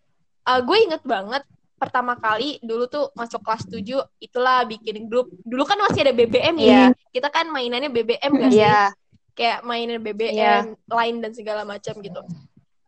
[0.47, 1.43] Eh, gue inget banget
[1.81, 5.33] pertama kali dulu tuh masuk kelas 7 itulah bikin grup.
[5.43, 6.69] Dulu kan masih ada BBM ya.
[6.69, 6.85] Iya.
[7.09, 8.63] Kita kan mainannya BBM gak sih?
[8.63, 8.93] Iya.
[9.37, 10.57] kayak mainin BBM, Iya.
[10.89, 12.25] lain dan segala macam gitu.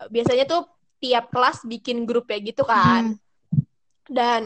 [0.07, 0.63] Biasanya tuh
[1.03, 3.19] tiap kelas bikin grup ya gitu kan.
[3.19, 3.63] Hmm.
[4.07, 4.43] Dan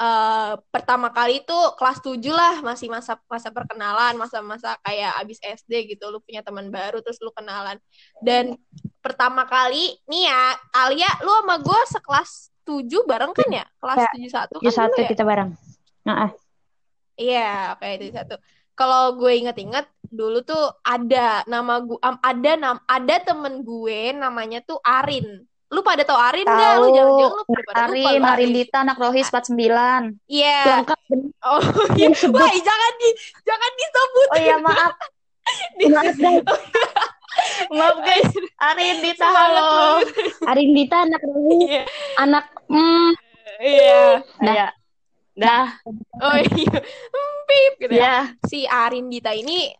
[0.00, 5.94] eh, pertama kali tuh kelas 7 lah, masih masa masa perkenalan, masa-masa kayak abis SD
[5.94, 7.76] gitu, lu punya teman baru terus lu kenalan.
[8.22, 8.56] Dan
[9.04, 10.42] pertama kali nih ya,
[10.74, 12.30] Alia lu sama gue sekelas
[12.64, 13.64] 7 bareng kan ya?
[13.82, 15.08] Kelas Ya, 71 kan Tujuh satu ya?
[15.10, 15.50] kita bareng.
[16.06, 16.30] Nah, ah.
[17.20, 18.34] Iya, oke itu satu.
[18.72, 24.82] Kalau gue inget-inget dulu tuh ada nama gue ada nam ada temen gue namanya tuh
[24.82, 25.46] Arin.
[25.70, 26.72] Lu pada tau Arin nggak?
[26.82, 26.94] Lu Tahu.
[26.98, 30.18] jangan-jangan lu pada lupa Arin, lu Arin Dita, anak Rohis 49.
[30.26, 30.82] Iya.
[30.82, 31.30] bener.
[31.46, 31.62] Oh
[31.94, 32.10] iya.
[32.26, 33.10] Wah, jangan di
[33.46, 34.28] jangan disebut.
[34.34, 34.94] Oh iya, maaf.
[35.80, 36.42] Maaf guys,
[37.78, 38.30] Maaf guys.
[38.60, 39.62] Arin Dita, halo.
[40.02, 40.08] banget.
[40.50, 41.82] Arindita anak Rohis, Iya.
[42.18, 43.10] anak hmm,
[43.62, 44.04] Iya.
[44.42, 44.54] Dah.
[44.58, 44.68] Ya.
[45.38, 45.66] Dah.
[46.20, 46.74] Oh iya.
[47.48, 48.02] Pip gitu ya.
[48.02, 48.16] Ya.
[48.46, 49.70] Si Arin Dita ini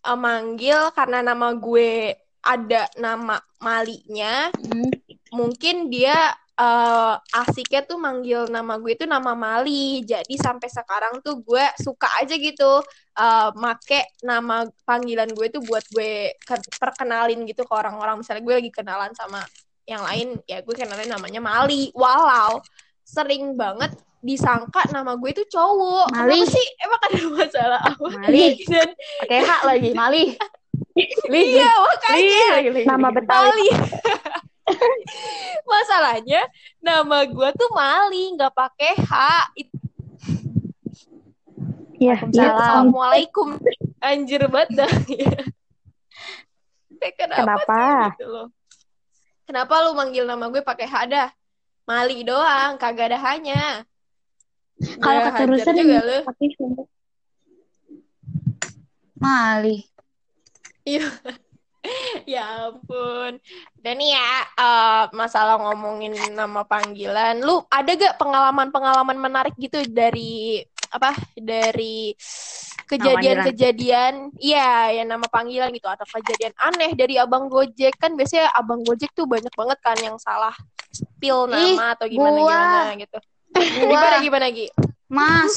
[0.00, 4.88] eh, manggil karena nama gue ada nama Malinya Hmm.
[5.32, 10.04] mungkin dia eh, asiknya tuh manggil nama gue itu nama Mali.
[10.04, 12.84] Jadi sampai sekarang tuh gue suka aja gitu
[13.16, 18.20] eh, make nama panggilan gue tuh buat gue ke- perkenalin gitu ke orang-orang.
[18.20, 19.40] Misalnya gue lagi kenalan sama
[19.88, 21.88] yang lain, ya gue kenalin namanya Mali.
[21.96, 22.60] Walau
[23.00, 26.12] sering banget disangka nama gue itu cowok.
[26.12, 26.44] Mali.
[26.44, 26.66] Kenapa sih?
[26.80, 28.08] Emang ada masalah apa?
[28.20, 28.44] Mali.
[28.70, 28.88] Dan
[29.24, 30.24] Pakai hak lagi, Mali.
[31.32, 32.48] Li, iya makanya.
[32.60, 32.82] li, li, li.
[32.84, 33.48] Nama Betawi.
[33.48, 33.68] Mali.
[35.70, 36.40] Masalahnya
[36.82, 39.12] nama gue tuh Mali, nggak pakai H.
[39.56, 39.80] Itu
[42.00, 42.16] Iya.
[42.16, 42.56] Waalaikumsalam.
[42.56, 43.48] Assalamualaikum.
[44.00, 44.92] Anjir banget dah.
[46.96, 47.36] Kayak Kenapa?
[47.44, 47.76] Kenapa?
[47.84, 48.46] sih gitu loh?
[49.44, 51.28] Kenapa lu manggil nama gue pakai H dah?
[51.84, 53.84] Mali doang, kagak ada hanya.
[55.00, 56.18] Kalau keterusan juga lu.
[56.24, 56.44] tapi
[59.20, 59.84] Mali.
[60.88, 61.04] Iya.
[62.32, 63.40] ya ampun.
[63.76, 70.64] Dan nih ya, eh, masalah ngomongin nama panggilan, lu ada gak pengalaman-pengalaman menarik gitu dari
[70.92, 71.12] apa?
[71.36, 72.16] Dari
[72.88, 78.82] kejadian-kejadian, iya, ya nama panggilan gitu atau kejadian aneh dari Abang Gojek kan biasanya Abang
[78.82, 80.52] Gojek tuh banyak banget kan yang salah
[80.90, 83.18] spill Ih, nama atau gimana gimana gitu.
[83.60, 84.66] Gimana gimana Gi?
[85.10, 85.54] Mas.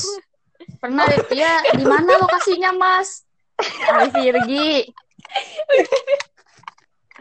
[0.80, 3.24] Pernah ya di mana lokasinya, Mas?
[3.60, 4.88] Di Virgi.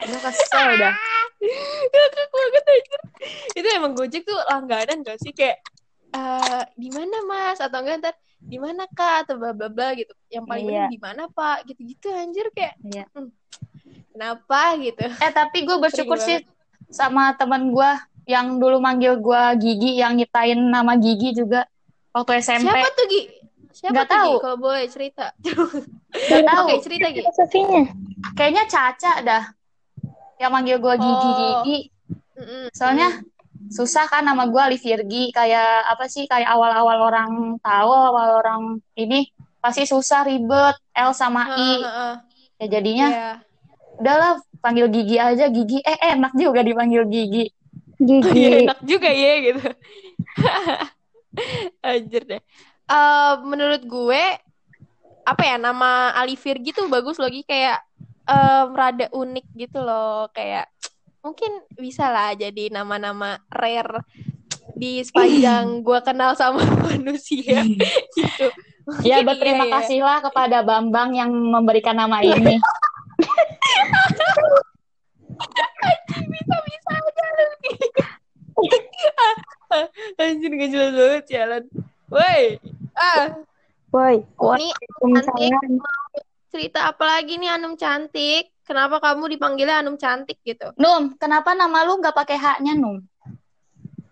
[0.03, 0.95] Gue kesel dah.
[1.91, 2.99] Ngakak banget aja.
[3.55, 5.59] Itu emang Gojek tuh langganan gak sih kayak
[6.13, 10.13] eh di mana Mas atau enggak ntar di mana Kak atau bla bla bla gitu.
[10.29, 10.87] Yang paling Iya.
[10.91, 13.05] di mana Pak gitu-gitu anjir kayak Iya.
[13.15, 13.31] hmm,
[14.13, 15.03] kenapa gitu.
[15.09, 16.43] Eh tapi gue bersyukur sih
[16.93, 17.91] sama teman gue
[18.25, 21.67] yang dulu manggil gue Gigi yang nyiptain nama Gigi juga
[22.11, 22.71] waktu SMP.
[22.71, 23.23] Siapa tuh Gi?
[23.73, 24.33] Siapa Nggak tuh tahu.
[24.39, 25.27] Kalau boleh cerita.
[26.31, 26.67] Gak tahu.
[26.69, 27.21] Oke, cerita Gi.
[27.25, 27.83] filosofinya
[28.33, 29.45] Kayaknya Caca dah
[30.39, 31.35] yang manggil gue Gigi Oh.
[31.63, 31.79] Gigi.
[32.73, 33.23] Soalnya
[33.71, 37.31] susah kan nama gue Ali Virgi kayak apa sih kayak awal-awal orang
[37.63, 42.15] tahu awal orang ini pasti susah ribet L sama I Heeh,
[42.59, 43.31] ya jadinya Iya.
[43.97, 47.47] udahlah panggil Gigi aja Gigi eh enak juga dipanggil Gigi
[48.03, 48.45] Iya, Gigi.
[48.67, 49.63] enak juga ya gitu.
[51.87, 52.43] Anjir deh.
[52.91, 54.25] Eh, menurut gue
[55.23, 57.79] apa ya nama Ali Virgi tuh bagus lagi kayak
[58.27, 60.67] em, rada unik gitu loh kayak
[61.23, 64.03] mungkin bisa lah jadi nama-nama rare
[64.75, 68.47] di sepanjang gue kenal sama manusia gitu.
[69.07, 69.75] Ya Mungkin berterima iya, ya.
[69.79, 72.59] kasihlah kepada Bambang yang memberikan nama ini.
[76.11, 77.79] Bisa-bisa aja lu nih.
[80.69, 81.63] Jelas banget jalan.
[82.07, 82.43] Woi,
[82.95, 83.41] ah,
[83.91, 85.51] Woi, ini cantik.
[85.51, 85.73] Waalaikumsalam.
[86.53, 88.53] Cerita apa lagi nih Anum cantik?
[88.63, 90.69] Kenapa kamu dipanggilnya Anum cantik gitu?
[90.77, 93.01] Num, kenapa nama lu nggak pakai haknya Num?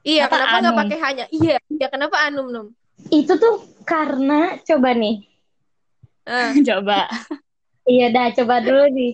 [0.01, 0.81] Iya, Kenapa kenapa nggak Anum?
[0.81, 1.25] pakai hanya?
[1.29, 2.67] Iya, iya kenapa Anum Num?
[3.13, 5.17] Itu tuh karena coba nih.
[6.25, 7.09] Ah, Coba.
[7.85, 9.13] Iya dah coba dulu nih.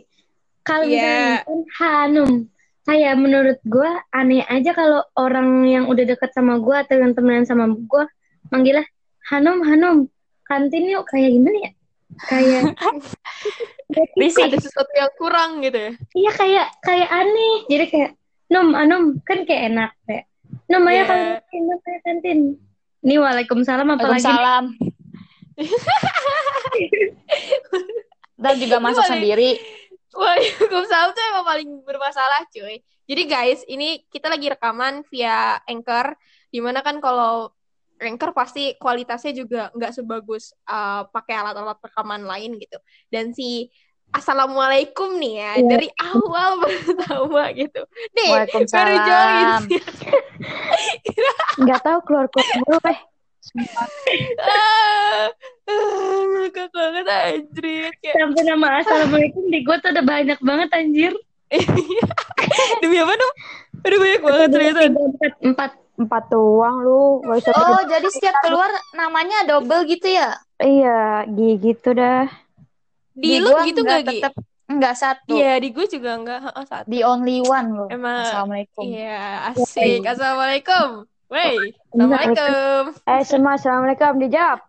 [0.63, 0.99] Kalau Iya.
[0.99, 2.31] misalnya kan Hanum,
[2.87, 7.43] kayak menurut gue aneh aja kalau orang yang udah deket sama gue atau yang temenan
[7.43, 8.05] sama gue
[8.49, 8.87] manggilnya
[9.27, 10.07] Hanum, Hanum,
[10.43, 11.71] kantin yuk kayak gimana ya?
[12.31, 12.79] Kayak
[14.15, 14.47] Risih.
[14.47, 15.91] ada sesuatu yang kurang gitu ya?
[16.15, 17.55] iya kayak kayak aneh.
[17.67, 18.11] Jadi kayak
[18.47, 20.31] Num, Anum kan kayak enak kayak.
[20.71, 21.05] Num ayo Iya.
[21.11, 22.39] kantin, Num ayo kantin.
[23.03, 24.23] Ini waalaikumsalam apalagi?
[24.23, 24.65] Waalaikumsalam.
[28.37, 29.51] Dan juga masak paling- sendiri.
[30.17, 32.81] Waalaikumsalam tuh emang paling bermasalah cuy.
[33.07, 36.17] Jadi guys, ini kita lagi rekaman via Anchor,
[36.51, 37.55] di mana kan kalau
[37.97, 42.77] Anchor pasti kualitasnya juga nggak sebagus uh, pakai alat-alat rekaman lain gitu.
[43.09, 43.71] Dan si
[44.07, 45.67] Assalamualaikum nih ya, Iya.
[45.67, 47.83] dari awal pertama gitu.
[48.15, 48.97] Nih, baru join.
[49.03, 49.63] Waalaikumsalam.
[51.63, 52.99] nggak tahu keluar keluar mulu eh.
[53.55, 55.29] Ah,
[55.67, 57.91] ah, ngakak banget anjir.
[58.03, 61.13] Kayak, Sampai nama assalamualaikum di gue tuh udah banyak banget anjir.
[62.83, 63.35] demi apa dong?
[63.87, 64.81] Aduh banyak banget ternyata.
[64.91, 65.71] Empat, empat.
[65.97, 70.37] Empat doang lu, gak usah Oh, jadi setiap keluar namanya double gitu ya?
[70.61, 72.29] Iya, gi- gitu dah.
[73.17, 74.21] Di, lu gua gitu nggak gak, Gi?
[74.21, 74.35] tetep
[74.69, 75.41] enggak satu.
[75.41, 76.41] Iya, di gue juga enggak.
[76.45, 76.87] Heeh, satu.
[76.93, 77.89] The only one loh.
[77.89, 78.83] Emang- Assalamualaikum.
[78.85, 80.05] Iya, asik.
[80.05, 81.09] Assalamualaikum.
[81.27, 82.83] Wey, Assalamualaikum.
[83.03, 84.63] Eh semua assalamualaikum dijawab.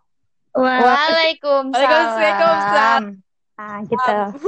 [0.58, 1.86] Waalaikumsalam.
[1.86, 3.02] Waalaikumsalam.
[3.54, 4.18] Ah gitu.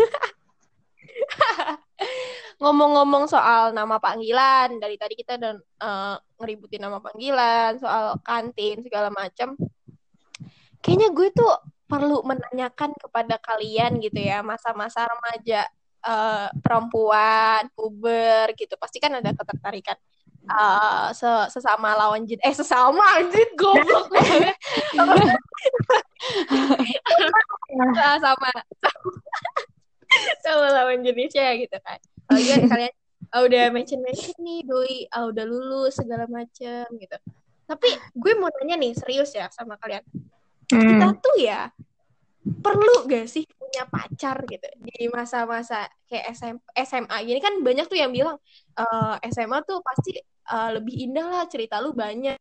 [2.61, 9.15] Ngomong-ngomong soal nama panggilan, dari tadi kita udah eh, ngeributin nama panggilan, soal kantin, segala
[9.15, 9.55] macam.
[10.83, 11.55] Kayaknya gue tuh
[11.87, 15.63] perlu menanyakan kepada kalian gitu ya, masa-masa remaja
[16.03, 18.75] eh, perempuan, puber gitu.
[18.83, 19.95] Pasti kan ada ketertarikan
[21.13, 22.43] se- sesama lawan jenis.
[22.43, 24.57] Eh, sesama anjir, goblok banget.
[27.97, 28.51] Ah, sama
[30.43, 32.95] sama lawan jenisnya gitu kan kalau kan kalian
[33.31, 37.17] ah, udah mention mention nih doi ah, udah lulus segala macem gitu
[37.65, 40.03] tapi gue mau nanya nih serius ya sama kalian
[40.67, 41.19] kita Hmm.
[41.19, 41.71] tuh ya
[42.63, 47.95] perlu gak sih punya pacar gitu di masa-masa kayak SM, SMA gini kan banyak tuh
[47.95, 48.35] yang bilang
[48.75, 52.35] eh, SMA tuh pasti eh, lebih indah lah cerita lu banyak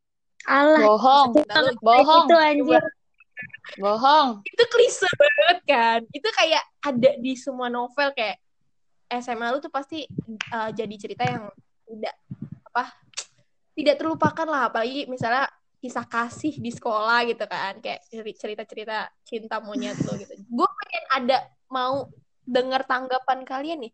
[0.49, 0.81] Allah.
[0.87, 1.29] Bohong.
[1.35, 2.25] cerita lu Bohong.
[2.25, 2.83] Itu anjir.
[3.77, 4.29] Bohong.
[4.43, 8.35] itu klise banget kan itu kayak ada di semua novel kayak
[9.21, 10.03] SMA lu tuh pasti
[10.51, 11.47] uh, jadi cerita yang
[11.87, 12.15] tidak
[12.67, 12.83] apa
[13.79, 15.47] tidak terlupakan lah apalagi misalnya
[15.79, 18.03] kisah kasih di sekolah gitu kan kayak
[18.35, 20.33] cerita-cerita cinta monyet lu gitu.
[20.57, 21.37] Gue pengen ada
[21.71, 22.11] mau
[22.43, 23.93] dengar tanggapan kalian nih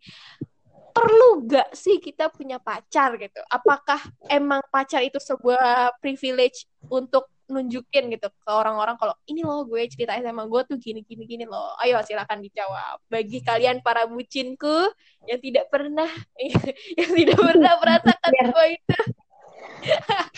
[0.95, 3.43] perlu gak sih kita punya pacar gitu?
[3.51, 3.99] Apakah
[4.31, 10.17] emang pacar itu sebuah privilege untuk nunjukin gitu ke orang-orang kalau ini loh gue cerita
[10.17, 11.77] SMA gue tuh gini gini gini loh.
[11.83, 13.03] Ayo silakan dijawab.
[13.11, 14.89] Bagi kalian para bucinku
[15.29, 16.09] yang tidak pernah
[16.99, 18.97] yang tidak pernah merasakan semua itu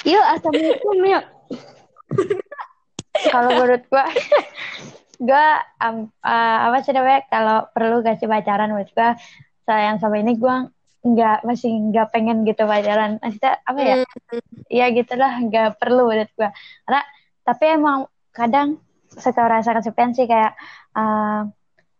[0.08, 1.23] Yuk assalamualaikum yuk.
[3.28, 4.06] Kalau menurut gua,
[5.19, 5.45] gua
[5.82, 7.21] am- eh, apa sih namanya?
[7.28, 9.17] Kalau perlu gak sih pacaran menurut gua
[9.67, 10.69] sayang sama ini gua
[11.08, 13.19] nggak masih nggak pengen gitu pacaran.
[13.19, 13.95] Maksudnya apa ya?
[14.67, 16.50] Iya gitulah nggak perlu menurut gua.
[16.88, 17.02] Karena
[17.43, 17.97] tapi emang
[18.32, 20.54] kadang suka rasa kesepian sih kayak
[20.95, 21.41] eh,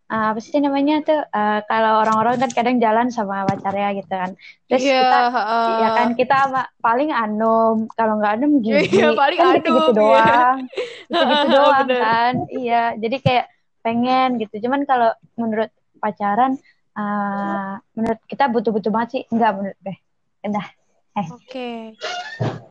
[0.08, 4.30] eh, apa sih namanya tuh eh, kalau orang-orang kan kadang jalan sama pacarnya gitu kan.
[4.66, 5.76] Terus Iya, kita heeh.
[5.84, 9.90] ya kan kita sama- paling anom kalau nggak anom gigi Iya, paling kan gitu gitu
[9.92, 10.24] anom, iya.
[10.28, 10.58] doang
[11.32, 12.00] gitu doang Bener.
[12.00, 13.46] kan iya jadi kayak
[13.80, 16.52] pengen gitu cuman kalau menurut pacaran
[16.94, 19.98] eh, menurut kita butuh-butuh banget sih enggak menurut deh
[20.44, 20.66] udah
[21.26, 21.98] Oke.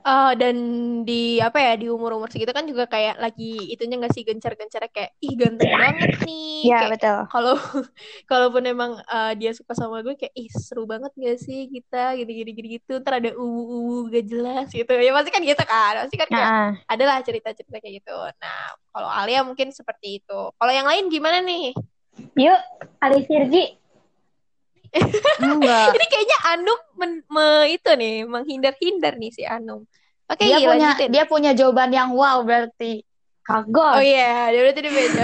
[0.08, 0.56] Eh, dan
[1.04, 5.12] di apa ya di umur-umur segitu kan juga kayak lagi itunya nggak sih gencar-gencarnya kayak
[5.20, 6.72] ih ganteng banget nih.
[6.72, 7.56] ya Kayak betul kalau
[8.32, 12.52] kalaupun emang eh, dia suka sama gue kayak ih seru banget gak sih kita gini-gini
[12.56, 13.04] gini gitu.
[13.04, 14.88] Ntar ada uwu-uwu gak jelas gitu.
[14.88, 15.93] Ya pasti kan gitu kan.
[16.08, 18.16] Pasti kan kayak nah adalah cerita-cerita kayak gitu.
[18.16, 20.39] Nah, kalau Alia mungkin seperti itu.
[20.56, 21.76] Kalau yang lain gimana nih?
[22.39, 22.60] Yuk,
[23.04, 23.76] Ali Sirji.
[25.43, 25.88] Enggak.
[25.98, 29.84] Ini kayaknya Anum men- me- itu nih menghindar-hindar nih si Anum.
[30.28, 31.10] Oke, dia iya, punya lanjutin.
[31.14, 33.06] dia punya jawaban yang wow berarti.
[33.48, 33.93] Kagak.
[33.95, 35.24] Oh iya, dia berarti dia beda.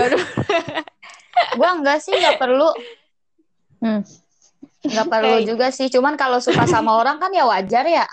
[1.59, 2.71] Gua enggak sih nggak perlu
[3.83, 3.99] Hmm.
[4.79, 5.47] nggak perlu Oke.
[5.47, 5.91] juga sih.
[5.91, 8.07] Cuman kalau suka sama orang kan ya wajar ya.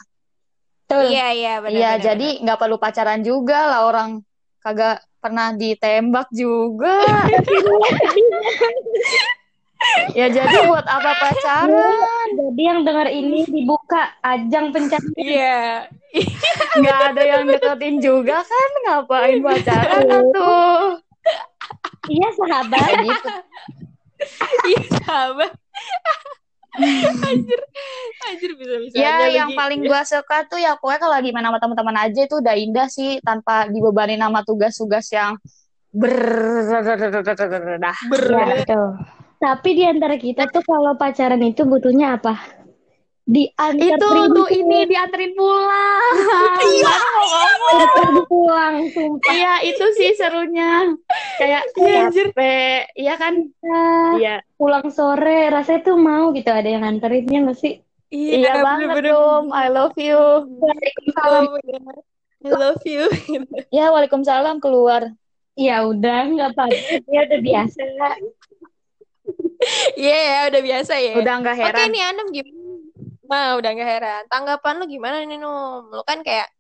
[0.91, 1.15] Betul.
[1.15, 1.79] Iya, iya, benar.
[1.79, 4.19] Iya, jadi nggak perlu pacaran juga lah orang
[4.59, 7.07] kagak pernah ditembak juga.
[10.13, 12.29] Ya jadi buat apa pacaran?
[12.37, 15.17] Jadi yang dengar ini dibuka ajang pencarian.
[15.17, 15.89] Iya.
[16.77, 18.71] Nggak ada yang deketin juga kan?
[18.87, 21.01] Ngapain pacaran tuh?
[22.09, 22.91] Iya sahabat.
[23.05, 23.31] Gitu.
[24.69, 25.53] Iya, sahabat.
[27.25, 27.61] anjir.
[28.31, 29.59] Anjir bisa-bisa Ya, aja yang lagi.
[29.59, 32.87] paling gua suka tuh ya pokoknya kalau lagi main sama teman-teman aja itu udah indah
[32.87, 35.35] sih tanpa dibebani nama tugas-tugas yang
[35.91, 36.15] ber
[37.81, 37.97] dah.
[38.07, 38.23] ber.
[39.41, 39.57] Iya.
[39.57, 42.37] Tapi di antara kita tuh kalau pacaran itu butuhnya apa?
[43.25, 46.13] Diantar Itu tuh ini dianterin pulang.
[46.61, 46.95] Iya.
[48.29, 49.33] pulang, sumpah.
[49.33, 50.93] Iya, itu sih serunya.
[51.41, 52.27] Kayak Iya, anjir.
[52.99, 53.49] iya kan?
[54.21, 54.45] Iya.
[54.61, 57.81] Pulang sore, rasanya tuh mau gitu ada yang nganterinnya nggak sih?
[58.11, 59.15] Iya banget, bener-bener.
[59.15, 59.47] Dom.
[59.55, 60.21] I love you.
[60.61, 61.45] Waalaikumsalam.
[61.65, 61.79] Iya.
[62.45, 63.05] I love you.
[63.73, 65.17] Ya, Waalaikumsalam keluar.
[65.55, 67.09] Ya udah, nggak apa-apa.
[67.09, 67.83] Ya udah biasa.
[69.93, 71.13] Iya, ya, udah biasa ya.
[71.21, 71.89] Udah nggak Oke heran.
[71.93, 72.61] nih Anem gimana?
[73.31, 74.23] Nah, udah gak heran.
[74.27, 75.87] Tanggapan lu gimana nih, Num?
[75.95, 76.51] Lu kan kayak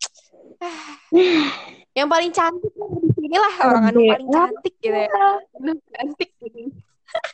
[1.98, 4.10] yang paling cantik lah di sini lah orang Anu Aduh.
[4.14, 5.10] paling cantik gitu ya.
[5.58, 6.70] Aduh, cantik gitu.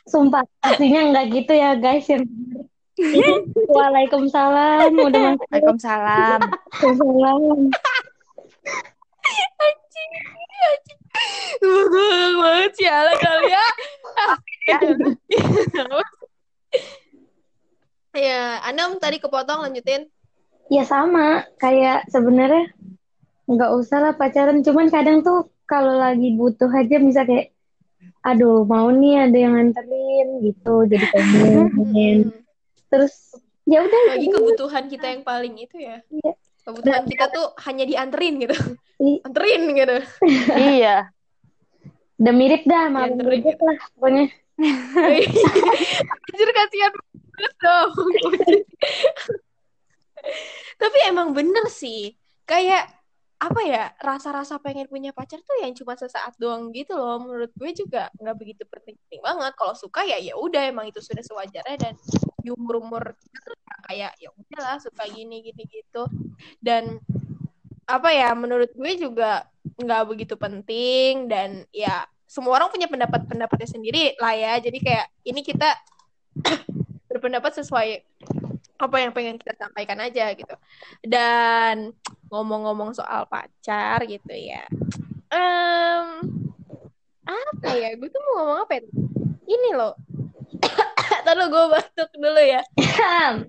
[0.09, 2.09] Sumpah, aslinya nggak gitu ya guys.
[2.09, 2.25] Yang
[3.77, 4.89] Waalaikumsalam.
[4.89, 5.45] Udah masuk.
[5.53, 6.39] Waalaikumsalam.
[6.41, 7.41] Waalaikumsalam.
[9.37, 10.99] Anjing, anjing.
[11.61, 12.09] Gue
[12.41, 13.65] banget sialan kali ya.
[18.17, 20.09] Ya, Anem tadi kepotong lanjutin.
[20.73, 22.73] Ya sama, kayak sebenarnya
[23.45, 24.65] nggak usah lah pacaran.
[24.65, 27.53] Cuman kadang tuh kalau lagi butuh aja bisa kayak,
[28.25, 32.33] aduh mau nih ada yang nganterin gitu, jadi pengen.
[32.89, 33.37] Terus
[33.69, 34.01] ya udah.
[34.17, 36.01] Lagi kebutuhan kita yang paling itu ya.
[36.09, 36.33] Iya.
[36.65, 38.57] Kebutuhan kita tuh hanya dianterin gitu.
[39.23, 39.97] Anterin gitu.
[40.81, 41.13] Iya.
[42.17, 44.25] Udah mirip dah sama Gojek lah pokoknya.
[46.33, 46.91] Anjir kasihan
[47.61, 47.93] dong.
[50.81, 52.17] Tapi emang bener sih.
[52.47, 52.97] Kayak
[53.37, 57.69] apa ya rasa-rasa pengen punya pacar tuh yang cuma sesaat doang gitu loh menurut gue
[57.69, 61.93] juga nggak begitu penting banget kalau suka ya ya udah emang itu sudah sewajarnya dan
[62.41, 66.09] di umur umur tuh ya kayak ya udahlah suka gini gini gitu
[66.65, 66.97] dan
[67.85, 69.45] apa ya menurut gue juga
[69.77, 74.59] nggak begitu penting dan ya semua orang punya pendapat pendapatnya sendiri lah ya.
[74.59, 75.73] Jadi kayak ini kita
[77.09, 78.03] berpendapat sesuai
[78.77, 80.55] apa yang pengen kita sampaikan aja gitu.
[81.01, 81.95] Dan
[82.29, 84.67] ngomong-ngomong soal pacar gitu ya.
[85.31, 86.07] Em,
[87.25, 87.95] apa ya?
[87.95, 88.81] Gue tuh mau ngomong apa ya?
[89.47, 89.95] Ini loh.
[91.25, 92.61] Tahu gue batuk dulu ya.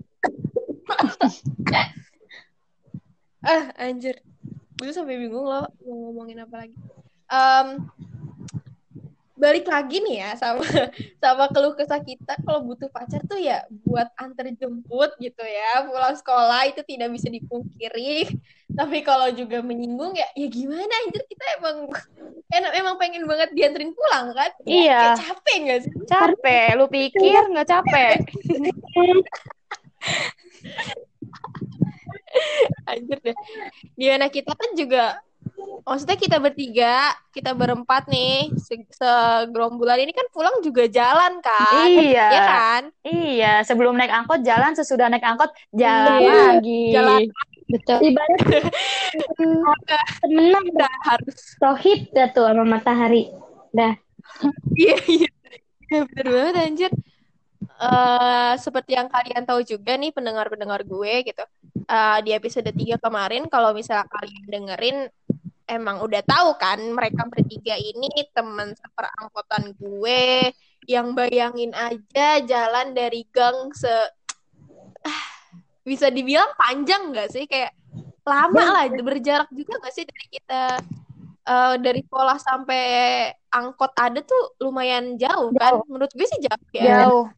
[3.39, 4.19] Ah anjir.
[4.75, 6.75] Gue sampai bingung loh mau ngomongin apa lagi.
[7.31, 7.87] Em,
[9.39, 10.61] balik lagi nih ya sama
[11.23, 16.13] sama keluh kesah kita kalau butuh pacar tuh ya buat antar jemput gitu ya pulang
[16.13, 18.35] sekolah itu tidak bisa dipungkiri
[18.75, 21.87] tapi kalau juga menyinggung ya ya gimana anjir kita emang
[22.51, 24.99] emang, emang pengen banget dianterin pulang kan Ya, Iya.
[24.99, 26.67] kayak capek gak sih Capek.
[26.75, 28.15] Lu pikir nggak capek?
[32.89, 33.37] anjir deh
[33.97, 35.17] gimana kita kan juga
[35.89, 36.95] maksudnya kita bertiga
[37.29, 42.27] kita berempat nih se- segerombolan ini kan pulang juga jalan kan Iya.
[42.29, 43.53] ya kan Iya.
[43.65, 46.37] Sebelum naik angkot jalan, sesudah naik angkot jalan Iya.
[46.53, 46.83] lagi.
[46.93, 47.21] Jalan.
[47.69, 47.97] Betul.
[48.01, 48.37] Ibarat
[50.21, 53.29] temenan udah harus rohit dah tuh sama matahari.
[53.69, 53.93] Dah.
[54.73, 55.29] Iya, iya.
[55.89, 56.91] Ya, bener banget anjir.
[57.79, 61.43] Eh, seperti yang kalian tahu juga nih pendengar-pendengar gue gitu.
[61.85, 64.97] Eh, di episode 3 kemarin kalau misalnya kalian dengerin
[65.69, 70.49] emang udah tahu kan mereka bertiga ini teman seperangkotan gue
[70.89, 73.93] yang bayangin aja jalan dari gang se
[74.99, 75.23] Ah,
[75.87, 77.71] bisa dibilang panjang nggak sih kayak
[78.27, 80.63] lama lah berjarak juga nggak sih dari kita
[81.47, 82.83] eh, dari sekolah sampai
[83.47, 87.31] angkot ada tuh lumayan jauh kan menurut gue sih jauh ya Jauh.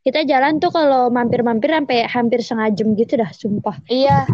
[0.00, 3.76] Kita jalan tuh kalau mampir-mampir sampai hampir setengah jam gitu dah, sumpah.
[3.92, 4.24] Iya.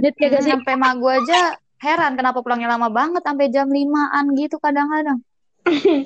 [0.00, 0.48] Ya gak sih?
[0.56, 5.18] Sampai mak gue aja heran kenapa pulangnya lama banget sampai jam limaan gitu kadang-kadang.
[5.64, 5.96] Iya.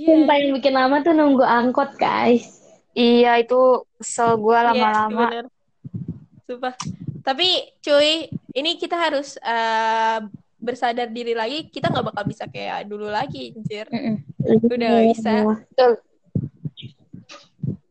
[0.08, 2.64] Sumpah yang bikin lama tuh nunggu angkot, guys.
[2.96, 5.26] Iya itu kesel gue Iya, lama-lama.
[5.28, 5.44] bener.
[6.48, 6.74] Sumpah.
[7.22, 7.48] Tapi
[7.84, 10.18] cuy, ini kita harus eh,
[10.58, 11.68] bersadar diri lagi.
[11.68, 13.86] Kita nggak bakal bisa kayak dulu lagi, anjir.
[13.92, 14.16] Mm-mm.
[14.64, 15.32] Udah nggak bisa.
[15.68, 15.92] Betul.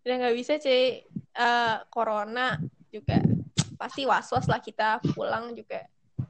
[0.04, 1.06] Udah nggak bisa, cuy.
[1.38, 2.58] Eh, corona
[2.90, 3.22] juga
[3.78, 5.86] pasti was-was lah kita pulang juga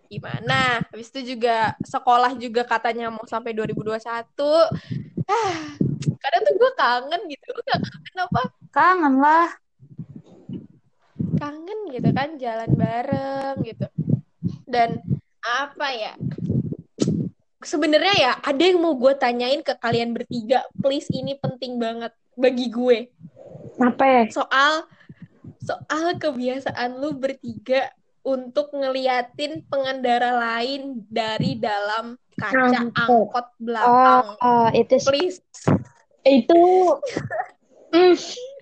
[0.07, 0.81] gimana.
[0.89, 3.99] Habis itu juga sekolah juga katanya mau sampai 2021.
[5.27, 5.55] Ah,
[6.17, 7.45] kadang tuh gue kangen gitu.
[7.51, 8.41] Lu gak kangen apa?
[8.71, 9.49] Kangen lah.
[11.37, 13.85] kangen gitu kan jalan bareng gitu
[14.65, 14.97] dan
[15.45, 16.13] apa ya
[17.61, 22.73] sebenarnya ya ada yang mau gue tanyain ke kalian bertiga please ini penting banget bagi
[22.73, 23.13] gue
[23.77, 24.23] Apa ya?
[24.33, 24.89] soal
[25.61, 27.91] soal kebiasaan lu bertiga
[28.27, 33.31] untuk ngeliatin pengendara lain dari dalam kaca Angkot.
[33.31, 35.07] angkot Oh, belakang oh, itu sih.
[35.07, 35.39] please
[36.21, 36.61] Itu
[37.95, 38.13] mm,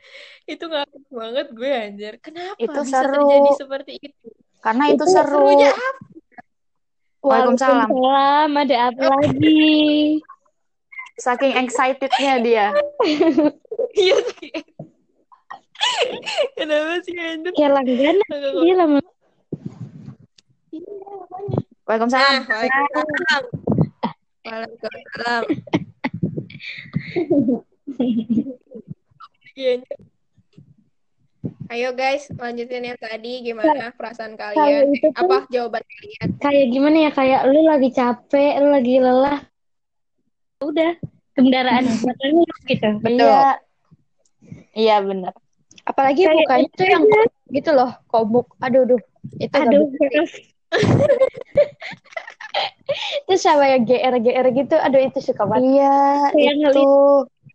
[0.53, 3.25] itu ngakak banget gue anjir kenapa Itu bisa seru.
[3.25, 4.27] terjadi seperti itu
[4.61, 5.41] Karena itu, Itu seru.
[5.49, 6.03] serunya apa
[7.25, 7.89] Waalaikumsalam.
[7.89, 8.49] Waalaikumsalam.
[8.53, 10.21] Ada apa lagi?
[11.17, 12.67] Saking excitednya dia.
[13.95, 14.51] Iya sih.
[16.53, 17.51] Kenapa sih anjir?
[17.55, 18.17] Kayak langganan
[18.61, 18.99] dia lama.
[21.85, 22.33] Waalaikumsalam.
[22.41, 23.43] Nah, Waalaikumsalam.
[24.45, 25.43] Waalaikumsalam.
[29.55, 29.97] Iya, anjir.
[31.65, 34.93] Ayo guys, lanjutin yang tadi gimana perasaan kalian?
[34.93, 36.27] itu kan- apa jawaban kalian?
[36.41, 37.11] Kayak gimana ya?
[37.13, 39.39] Kayak lu lagi capek, lu lagi lelah.
[40.61, 40.93] Udah,
[41.33, 42.89] kendaraan lu gitu.
[43.05, 43.61] Iya.
[44.73, 45.33] Iya bener.
[45.85, 47.03] Apalagi Kayak mukanya tuh yang
[47.53, 48.47] gitu loh, komuk.
[48.57, 49.01] Aduh, aduh.
[49.37, 49.85] Itu Aduh.
[53.25, 55.81] Terus sama yang GR-GR gitu, aduh itu suka banget.
[55.81, 55.97] Iya,
[56.31, 56.87] Kayak itu.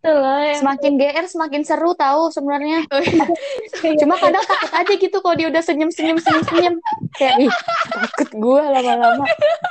[0.01, 2.85] Itu loh yang Semakin GR semakin seru tahu sebenarnya.
[2.91, 3.97] Oh, iya.
[4.01, 6.75] Cuma kadang takut aja gitu kalau dia udah senyum-senyum senyum-senyum.
[7.17, 7.53] Kayak ih,
[7.93, 9.25] takut gue lama-lama.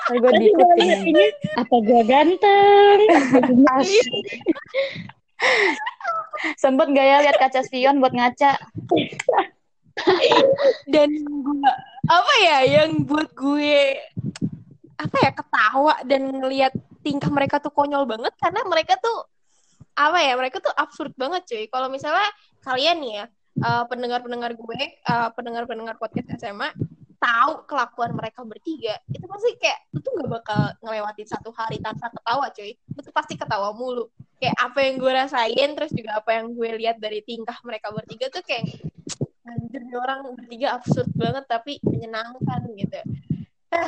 [0.09, 1.17] Gue diikutin.
[1.57, 2.97] apa gua ganteng?
[6.57, 8.57] Sempet gak ya lihat kaca spion buat ngaca?
[10.87, 11.73] Dan gua
[12.09, 14.01] apa ya yang buat gue
[14.97, 16.73] apa ya ketawa dan ngelihat
[17.05, 18.33] tingkah mereka tuh konyol banget?
[18.41, 19.29] Karena mereka tuh
[19.93, 21.65] apa ya mereka tuh absurd banget cuy.
[21.69, 22.27] Kalau misalnya
[22.65, 23.23] kalian ya
[23.61, 26.73] eh, pendengar-pendengar gue eh, pendengar-pendengar podcast SMA
[27.19, 32.09] tahu kelakuan mereka bertiga itu pasti kayak lu tuh gak bakal ngelewatin satu hari tanpa
[32.09, 32.73] ketawa cuy.
[32.75, 34.09] Tuh pasti ketawa mulu.
[34.41, 38.33] Kayak apa yang gue rasain terus juga apa yang gue lihat dari tingkah mereka bertiga
[38.33, 38.65] tuh kayak
[39.49, 42.99] anjir nih orang bertiga absurd banget tapi menyenangkan gitu
[43.69, 43.85] Ah,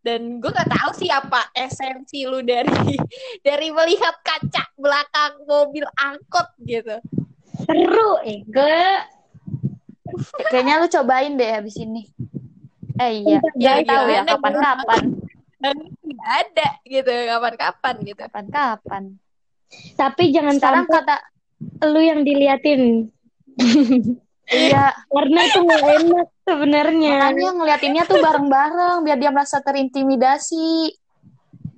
[0.00, 2.96] dan gue gak tahu sih apa esensi lu dari
[3.46, 6.96] dari melihat kaca belakang mobil angkot gitu
[7.56, 9.04] Seru, Ega.
[10.52, 12.04] Kayaknya lu cobain deh habis ini.
[12.96, 15.02] Eh iya, Ya, tahu ya kapan-kapan.
[15.56, 19.02] dan nggak ada gitu kapan-kapan gitu Kapan-kapan.
[19.96, 21.16] Tapi jangan Sekarang sampai kata
[21.88, 23.08] lu yang diliatin.
[24.50, 27.14] iya, Karena itu gak enak sebenarnya.
[27.18, 30.94] makanya ngeliatinnya tuh bareng-bareng biar dia merasa terintimidasi.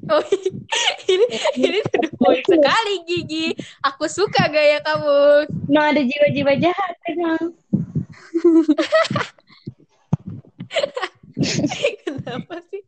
[0.09, 0.25] oh,
[1.13, 1.27] ini
[1.61, 3.53] ini tuh poin sekali Gigi
[3.85, 7.53] aku suka gaya kamu No ada jiwa-jiwa jahat emang.
[12.05, 12.83] kenapa sih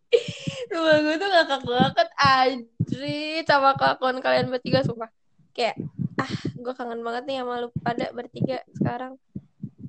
[0.70, 5.10] Sumpah gue tuh ngakak banget Ajri sama kelakuan kalian bertiga sumpah
[5.54, 5.76] kayak
[6.16, 9.18] ah gue kangen banget nih sama lu pada bertiga sekarang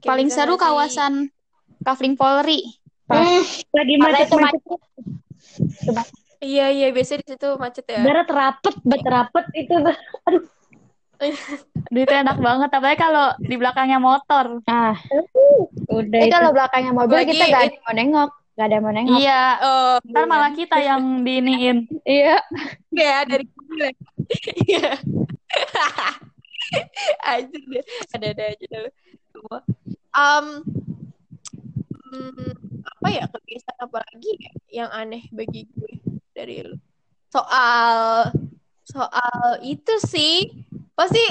[0.02, 1.14] Kayak Paling seru kawasan
[1.86, 2.66] Kavling Polri.
[3.06, 3.44] Hmm,
[3.76, 4.80] lagi Karena itu macet-macet.
[6.42, 9.76] iya iya biasanya di situ macet ya Barat rapet, bat rapet itu.
[9.86, 9.96] tuh.
[10.26, 10.44] Aduh,
[11.92, 14.58] Duh, itu enak banget, apalagi kalau di belakangnya motor.
[14.66, 14.98] Ah,
[15.86, 16.34] udah tapi itu.
[16.34, 18.30] kalau belakangnya mobil Apalagi kita gak ada yang mau nengok.
[18.58, 19.18] Gak ada yang mau nengok.
[19.22, 21.78] Iya, oh ntar malah kita yang diiniin.
[22.10, 22.42] Iya.
[22.90, 23.94] ya dari mobil
[24.66, 24.98] iya
[27.36, 27.84] aja deh
[28.16, 28.90] ada ada aja dulu
[30.12, 30.46] um,
[32.82, 34.52] apa ya kebiasaan apa lagi ya
[34.84, 35.94] yang aneh bagi gue
[36.36, 36.78] dari lu?
[37.32, 38.30] Soal
[38.84, 40.52] soal itu sih
[40.92, 41.24] pasti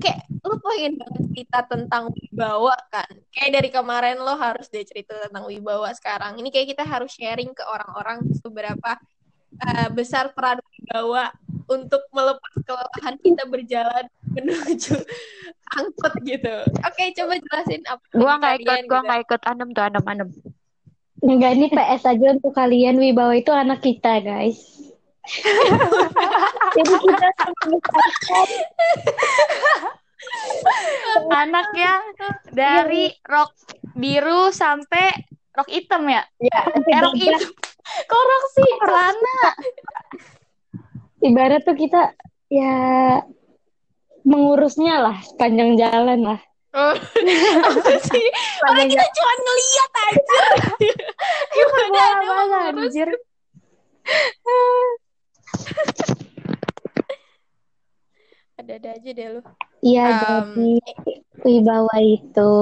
[0.00, 3.10] kayak lu pengen banget cerita tentang wibawa kan?
[3.30, 6.40] Kayak dari kemarin lo harus deh cerita tentang wibawa sekarang.
[6.40, 8.98] Ini kayak kita harus sharing ke orang-orang seberapa
[9.60, 11.30] uh, besar peran wibawa
[11.70, 14.98] untuk melepas kelelahan kita berjalan menuju
[15.78, 16.54] angkot gitu.
[16.82, 19.08] Oke, coba jelasin apa Gua yang gak kalian ikut, gua gitu.
[19.08, 19.40] gak ikut.
[19.46, 20.28] Anem tuh, anem, anem.
[21.20, 22.96] Enggak, ini PS aja untuk kalian.
[22.96, 24.56] Wibawa itu anak kita, guys.
[26.76, 27.28] Jadi kita
[31.32, 32.02] Anak yang
[32.52, 33.52] dari rok
[33.96, 35.12] biru sampai
[35.54, 37.40] rok hitam ya Ya, eh, rok hitam
[38.06, 39.40] kok rok sih celana
[41.20, 42.16] Ibarat tuh kita
[42.48, 43.20] ya
[44.22, 46.40] mengurusnya lah sepanjang jalan lah.
[46.70, 46.94] Oh,
[47.66, 48.26] apa sih?
[48.62, 50.40] Orang kita cuma ngeliat aja.
[51.50, 52.86] Gimana ada Apa mengurus?
[52.86, 53.08] anjir
[58.54, 59.40] Ada-ada aja deh lu.
[59.80, 60.06] Iya,
[60.44, 61.12] Em, jadi
[61.48, 62.52] wibawa itu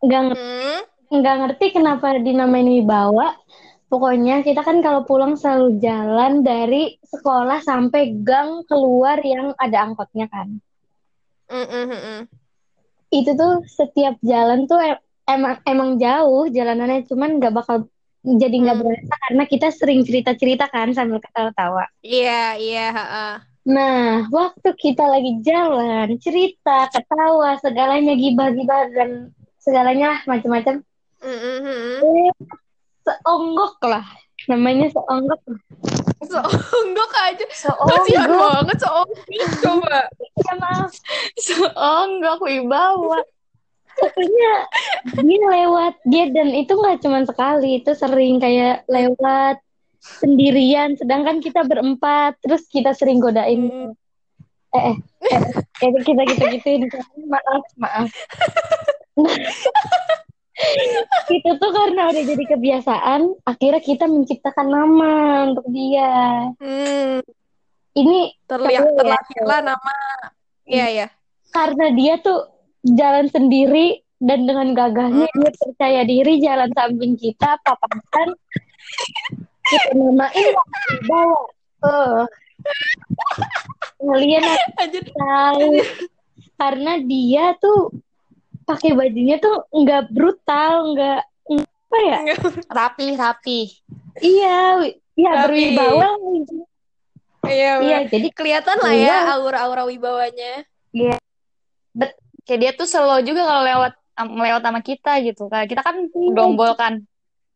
[0.00, 0.80] nggak ngerti, Hmm,
[1.10, 3.34] nggak ngerti kenapa dinamain wibawa.
[3.90, 6.82] Pokoknya kita kan kalau pulang selalu jalan dari
[7.12, 10.48] sekolah sampai gang keluar yang ada angkotnya kan.
[11.50, 12.40] mm, mm, mm, mm.
[13.18, 15.02] Itu tuh setiap jalan tuh em-
[15.34, 17.76] emang emang jauh jalanannya, cuman nggak bakal
[18.42, 18.84] jadi nggak Hmm.
[18.86, 21.84] berasa karena kita sering cerita-cerita kan sambil ketawa-tawa.
[22.06, 22.30] Iya,
[22.62, 23.32] iya, heeh.
[23.74, 29.10] Nah, waktu kita lagi jalan, cerita, ketawa, segalanya gibah-gibah dan
[29.64, 30.74] segalanya lah macam-macam.
[31.22, 32.00] Mm, mm, mm,
[32.40, 32.59] mm.
[33.06, 34.06] Seonggok lah,
[34.46, 35.40] namanya seonggok.
[36.24, 37.44] Seonggok aja.
[37.48, 39.20] Kasihan seonggok banget seonggok.
[39.64, 39.98] Coba.
[40.40, 40.92] Ya maaf,
[41.36, 43.20] seonggok wibawa
[44.00, 44.52] pokoknya
[45.20, 49.60] dia lewat dia dan itu nggak cuma sekali, itu sering kayak lewat
[50.00, 50.96] sendirian.
[50.96, 53.68] Sedangkan kita berempat, terus kita sering godain.
[53.68, 53.92] Hmm.
[54.70, 54.96] Eh, eh,
[55.82, 56.86] eh, eh, kita kita gituin.
[57.28, 58.08] Maaf, maaf.
[61.30, 65.12] itu tuh karena udah jadi kebiasaan, akhirnya kita menciptakan nama
[65.52, 66.12] untuk dia.
[66.60, 67.20] Hmm,
[67.90, 69.96] Ini terlihat Seru ya, terlahirlah nama.
[70.70, 71.06] Iya, iya.
[71.50, 72.46] karena dia tuh
[72.86, 78.38] jalan sendiri dan dengan gagahnya dia percaya diri jalan samping kita, papasan.
[79.66, 80.46] Kita namain
[81.10, 81.42] bawa.
[81.80, 82.22] Oh.
[83.98, 84.44] Kalian
[85.16, 85.80] tahu
[86.60, 87.88] karena dia tuh
[88.70, 91.20] pakai bajunya tuh nggak brutal, nggak
[91.90, 92.18] apa ya?
[92.78, 93.60] rapi rapi
[94.22, 94.86] Iya,
[95.18, 96.06] iya berwibawa.
[97.42, 99.06] Iya, Iya, jadi kelihatan lah Iya.
[99.10, 100.62] ya aura-aura wibawanya.
[102.46, 106.74] kayak dia tuh slow juga kalau lewat lewat sama kita gitu kan kita kan dombol
[106.74, 106.98] kan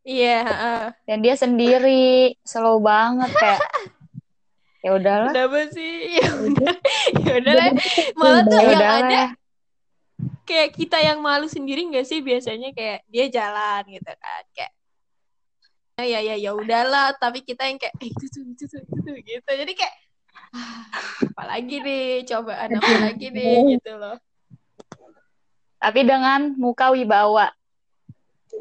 [0.07, 0.83] Iya, heeh.
[1.09, 3.59] dan dia sendiri slow banget kayak
[4.85, 5.95] ya udahlah Kenapa sih?
[6.21, 6.75] Ya udah,
[7.25, 7.69] ya udah lah.
[8.15, 9.27] Malah tuh ya yang udahlah ada ya.
[10.45, 12.21] Kayak kita yang malu sendiri nggak sih?
[12.21, 14.73] Biasanya kayak dia jalan gitu kan kayak
[15.95, 17.17] "Ah, ya ya ya udahlah.
[17.19, 19.51] Tapi kita yang kayak eh, itu tuh itu tuh itu tuh gitu.
[19.51, 19.95] Jadi kayak
[20.55, 20.85] ah,
[21.35, 22.07] apalagi nih?
[22.29, 24.17] Cobaan apa lagi nih gitu loh.
[25.79, 27.53] Tapi dengan muka wibawa.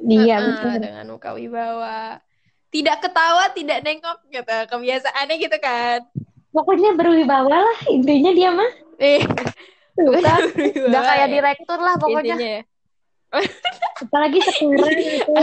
[0.04, 0.76] Dia Heeh, betul.
[0.84, 2.20] dengan muka wibawa.
[2.74, 4.58] Tidak ketawa tidak nengok gitu.
[4.70, 6.04] Kebiasaannya gitu kan.
[6.54, 8.72] Pokoknya berwibawa lah intinya dia mah.
[9.02, 9.26] eh
[9.94, 10.34] Suka.
[10.90, 12.58] udah kayak direktur lah pokoknya intinya
[14.04, 15.42] Apalagi sekarang itu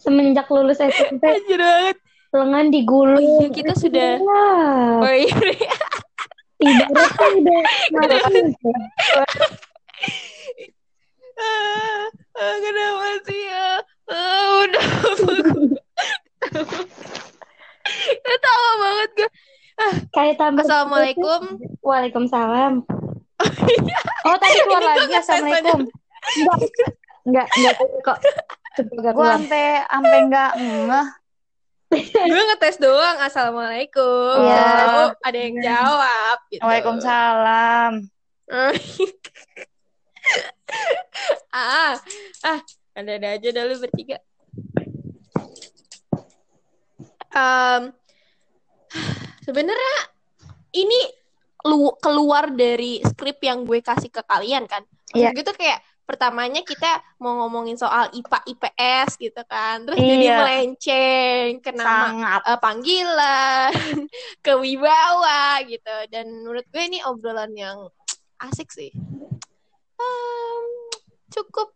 [0.00, 1.96] semenjak lulus SMP anjir banget
[2.30, 3.20] lengan digulung.
[3.20, 5.34] oh iya kita sudah Wah, oh iya
[6.60, 7.60] ibaratnya
[8.00, 8.70] udah mati.
[11.40, 12.04] ah,
[12.36, 13.68] ah, kenapa sih ya
[14.08, 14.84] ah, udah
[18.00, 19.30] Ketawa banget gue.
[20.12, 21.40] Kayak tambah Assalamualaikum.
[21.80, 22.84] Waalaikumsalam.
[24.30, 25.80] Oh tadi keluar lagi assalamualaikum
[27.20, 28.18] Enggak, enggak kok.
[28.80, 29.36] Enggak gue keluar.
[29.36, 31.06] sampai sampai nggak ngeh
[32.30, 33.18] Gue ngetes doang.
[33.18, 34.46] Assalamualaikum.
[34.46, 34.66] Iya.
[34.88, 36.36] Oh, ada yang jawab.
[36.48, 36.62] Gitu.
[36.62, 37.92] Waalaikumsalam
[41.54, 41.94] ah,
[42.42, 42.60] ah,
[42.98, 44.18] ada-ada aja dah lu bertiga.
[47.30, 47.94] Em,
[49.46, 49.96] Sebenarnya
[50.74, 51.00] ini
[51.66, 54.80] lu keluar dari skrip yang gue kasih ke kalian kan.
[55.12, 55.30] Iya.
[55.30, 56.90] Maksud gue tuh kayak pertamanya kita
[57.22, 59.86] mau ngomongin soal IPA IPS gitu kan.
[59.86, 60.36] Terus jadi Iya.
[60.42, 63.72] melenceng ke nama sangat eh, panggilan,
[64.46, 65.96] ke wibawa gitu.
[66.10, 67.86] Dan menurut gue ini obrolan yang
[68.42, 68.90] asik sih.
[70.00, 70.64] Em,
[71.30, 71.70] cukup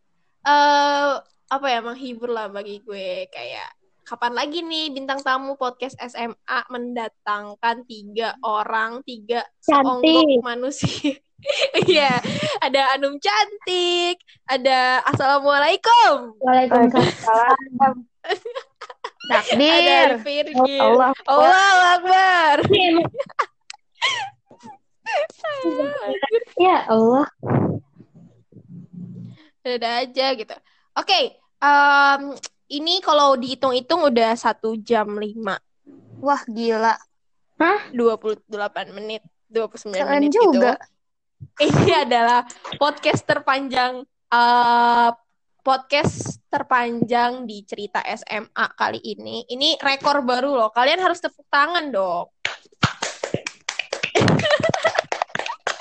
[0.44, 1.14] eh
[1.44, 3.70] apa ya menghibur lah bagi gue kayak
[4.04, 6.38] kapan lagi nih bintang tamu podcast SMA
[6.68, 10.40] mendatangkan tiga orang tiga seonggok Cantik.
[10.44, 11.16] manusia
[11.88, 12.20] iya
[12.60, 17.94] ada Anum cantik ada Assalamualaikum Waalaikumsalam.
[19.28, 21.10] ada takdir Virgil Allah.
[21.24, 22.56] Allah Akbar
[26.60, 27.28] Ya Allah.
[29.64, 30.52] ada aja gitu
[30.92, 31.20] oke
[31.56, 32.22] em,
[32.70, 35.60] ini kalau dihitung-hitung udah satu jam lima
[36.20, 36.96] wah gila
[37.58, 38.48] 28
[38.96, 40.78] menit 29 Keren menit juga.
[40.78, 40.94] gitu
[41.60, 42.46] ini adalah
[42.80, 44.02] podcast terpanjang
[44.32, 45.10] eh,
[45.64, 49.48] podcast terpanjang di cerita SMA kali ini.
[49.48, 50.70] Ini rekor baru loh.
[50.70, 52.28] Kalian harus tepuk tangan dong.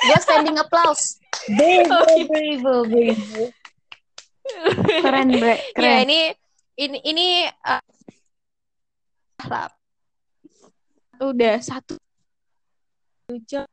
[0.03, 1.19] Gue standing applause.
[1.51, 1.99] Bravo,
[2.31, 3.43] bravo, bravo.
[5.03, 5.55] Keren, Bre.
[5.55, 5.99] Ya Keren.
[6.07, 6.19] ini
[6.77, 7.83] ini ini uh,
[9.49, 9.69] lah.
[11.21, 11.95] udah satu
[13.47, 13.63] jam.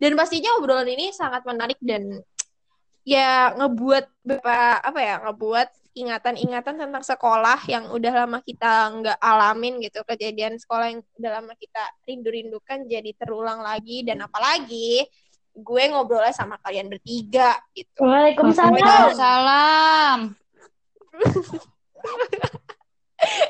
[0.00, 2.24] Dan pastinya obrolan ini sangat menarik dan
[3.04, 9.80] ya ngebuat beberapa apa ya ngebuat ingatan-ingatan tentang sekolah yang udah lama kita nggak alamin
[9.80, 15.08] gitu kejadian sekolah yang udah lama kita rindu-rindukan jadi terulang lagi dan apalagi
[15.58, 18.06] gue ngobrolnya sama kalian bertiga gitu.
[18.06, 18.78] Waalaikumsalam.
[18.78, 20.18] Waalaikumsalam.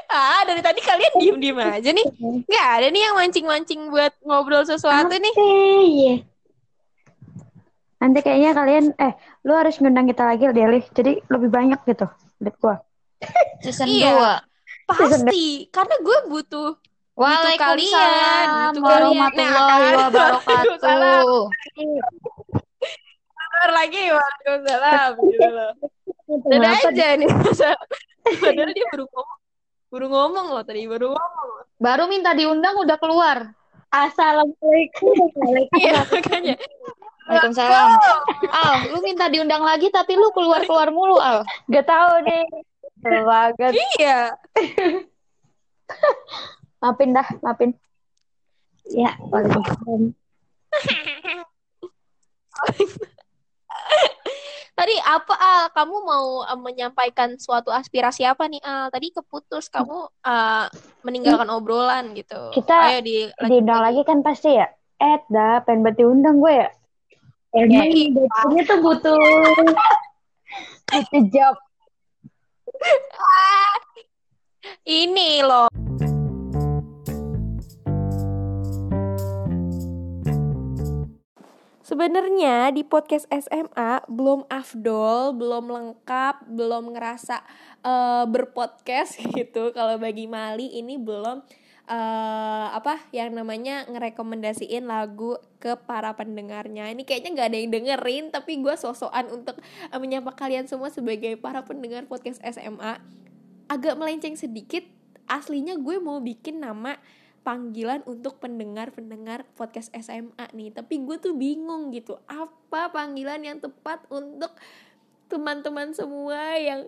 [0.09, 2.07] Ah, dari tadi kalian diem-diem aja nih.
[2.49, 5.35] Nggak ada nih yang mancing-mancing buat ngobrol sesuatu nih.
[5.37, 5.53] Oke,
[5.85, 6.15] iya.
[8.01, 9.13] Nanti kayaknya kalian, eh,
[9.45, 10.81] lu harus ngundang kita lagi, Deli.
[10.97, 12.09] Jadi lebih banyak gitu.
[12.41, 12.81] Lihat gua.
[13.63, 14.41] Season Iya.
[14.89, 14.97] 2.
[14.97, 16.81] Pasti, karena gue butuh
[17.13, 21.45] kalian, Waalaikumsalam warahmatullahi wabarakatuh.
[23.37, 25.13] Bentar lagi, waalaikumsalam.
[26.29, 27.29] Dadah aja nih.
[28.45, 29.39] Padahal dia baru ngomong.
[29.89, 31.51] Baru ngomong loh tadi, baru ngomong.
[31.81, 33.39] Baru minta diundang udah keluar.
[33.89, 35.17] Assalamualaikum.
[35.81, 36.57] Iya, makanya.
[37.29, 37.89] Waalaikumsalam.
[38.53, 41.45] Al, lu minta diundang lagi tapi lu keluar-keluar mulu, Al.
[41.73, 42.45] Gak tahu nih.
[43.01, 43.73] Betul banget.
[43.97, 44.21] Iya.
[46.85, 47.73] Maafin dah, maafin.
[48.93, 50.13] Ya, waalaikumsalam.
[54.79, 55.63] Tadi apa Al?
[55.75, 58.95] Kamu mau eh, menyampaikan suatu aspirasi apa nih Al?
[58.95, 60.67] Tadi keputus kamu eh,
[61.03, 62.55] meninggalkan obrolan gitu.
[62.55, 64.71] Kita Ayo di Diundang lagi kan pasti ya?
[65.03, 66.71] Eh, dah, pengen banget diundang gue ya.
[67.55, 68.13] Emang iya.
[68.13, 69.19] bapaknya tuh butuh
[70.95, 71.55] Itu job.
[75.03, 75.67] Ini loh.
[81.89, 87.41] Sebenarnya di podcast SMA belum afdol, belum lengkap, belum ngerasa
[87.81, 89.73] eh, berpodcast gitu.
[89.73, 91.41] Kalau bagi Mali ini belum
[91.89, 96.93] eh, apa yang namanya ngerekomendasiin lagu ke para pendengarnya.
[96.93, 99.57] Ini kayaknya nggak ada yang dengerin, tapi gue sosokan untuk
[99.89, 103.01] eh, menyapa kalian semua sebagai para pendengar podcast SMA.
[103.65, 104.85] Agak melenceng sedikit,
[105.25, 107.01] aslinya gue mau bikin nama
[107.49, 110.69] panggilan untuk pendengar-pendengar podcast SMA nih.
[110.69, 114.53] Tapi gue tuh bingung gitu, apa panggilan yang tepat untuk
[115.33, 116.85] teman-teman semua yang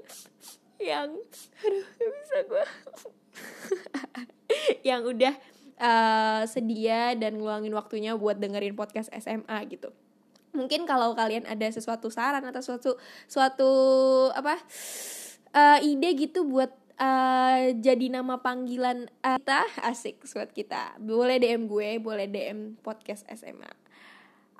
[0.80, 1.12] yang
[1.60, 2.64] aduh gak bisa gue
[4.88, 5.34] yang udah
[5.76, 9.92] uh, sedia dan ngeluangin waktunya buat dengerin podcast SMA gitu.
[10.56, 12.96] Mungkin kalau kalian ada sesuatu saran atau suatu
[13.28, 13.70] suatu
[14.32, 14.56] apa
[15.52, 21.00] uh, ide gitu buat uh, jadi nama panggilan uh, kita asik buat kita.
[21.00, 23.72] Boleh DM gue, boleh DM podcast SMA.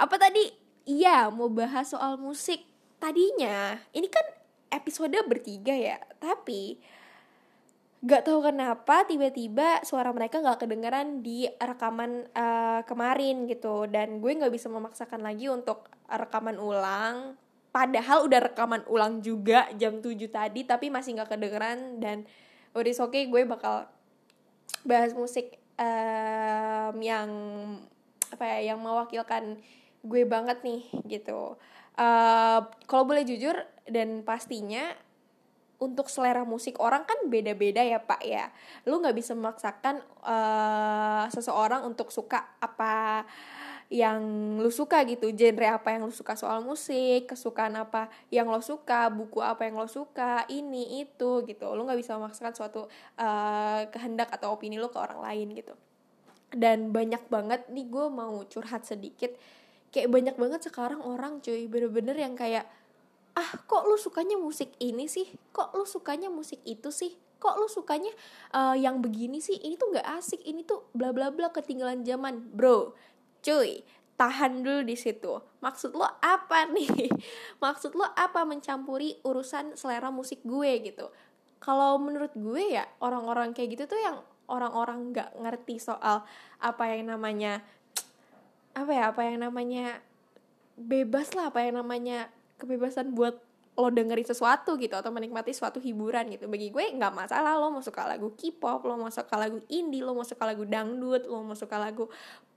[0.01, 0.49] Apa tadi?
[0.89, 2.65] Iya, mau bahas soal musik.
[2.97, 4.25] Tadinya ini kan
[4.73, 6.81] episode bertiga ya, tapi
[8.01, 14.41] gak tahu kenapa tiba-tiba suara mereka gak kedengeran di rekaman uh, kemarin gitu dan gue
[14.41, 17.37] nggak bisa memaksakan lagi untuk rekaman ulang
[17.71, 22.27] padahal udah rekaman ulang juga jam 7 tadi tapi masih nggak kedengeran dan
[22.75, 23.87] udah oke okay, gue bakal
[24.87, 27.29] bahas musik um, yang
[28.31, 29.59] apa ya yang mewakilkan
[30.01, 31.59] gue banget nih gitu.
[31.99, 33.53] Uh, kalau boleh jujur
[33.85, 34.95] dan pastinya
[35.81, 38.53] untuk selera musik orang kan beda-beda ya pak ya.
[38.87, 43.25] Lu nggak bisa memaksakan uh, seseorang untuk suka apa
[43.91, 44.23] yang
[44.63, 49.11] lu suka gitu genre apa yang lu suka soal musik kesukaan apa yang lo suka
[49.11, 51.67] buku apa yang lo suka ini itu gitu.
[51.75, 52.87] Lu nggak bisa memaksakan suatu
[53.19, 55.75] uh, kehendak atau opini lu ke orang lain gitu.
[56.55, 59.35] Dan banyak banget nih gue mau curhat sedikit.
[59.91, 62.71] Kayak banyak banget sekarang orang cuy bener-bener yang kayak
[63.35, 65.27] ah kok lu sukanya musik ini sih?
[65.51, 67.19] Kok lu sukanya musik itu sih?
[67.43, 68.15] Kok lu sukanya
[68.55, 69.59] uh, yang begini sih?
[69.59, 70.47] Ini tuh nggak asik.
[70.47, 72.55] Ini tuh bla bla bla ketinggalan zaman.
[72.55, 73.10] Bro
[73.41, 73.85] cuy
[74.21, 75.41] tahan dulu di situ.
[75.65, 77.09] Maksud lo apa nih?
[77.57, 81.09] Maksud lo apa mencampuri urusan selera musik gue gitu?
[81.61, 84.21] Kalau menurut gue ya orang-orang kayak gitu tuh yang
[84.53, 86.27] orang-orang nggak ngerti soal
[86.61, 87.65] apa yang namanya
[88.77, 90.01] apa ya apa yang namanya
[90.77, 93.41] bebas lah apa yang namanya kebebasan buat
[93.81, 96.51] lo dengerin sesuatu gitu atau menikmati suatu hiburan gitu.
[96.51, 100.13] Bagi gue nggak masalah lo mau suka lagu K-pop lo mau suka lagu indie lo
[100.13, 102.11] mau suka lagu dangdut lo mau suka lagu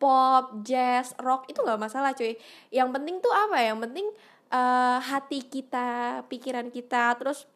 [0.04, 2.36] pop jazz rock itu nggak masalah cuy.
[2.76, 3.56] Yang penting tuh apa?
[3.64, 4.04] Ya yang penting
[4.52, 7.48] uh, hati kita pikiran kita terus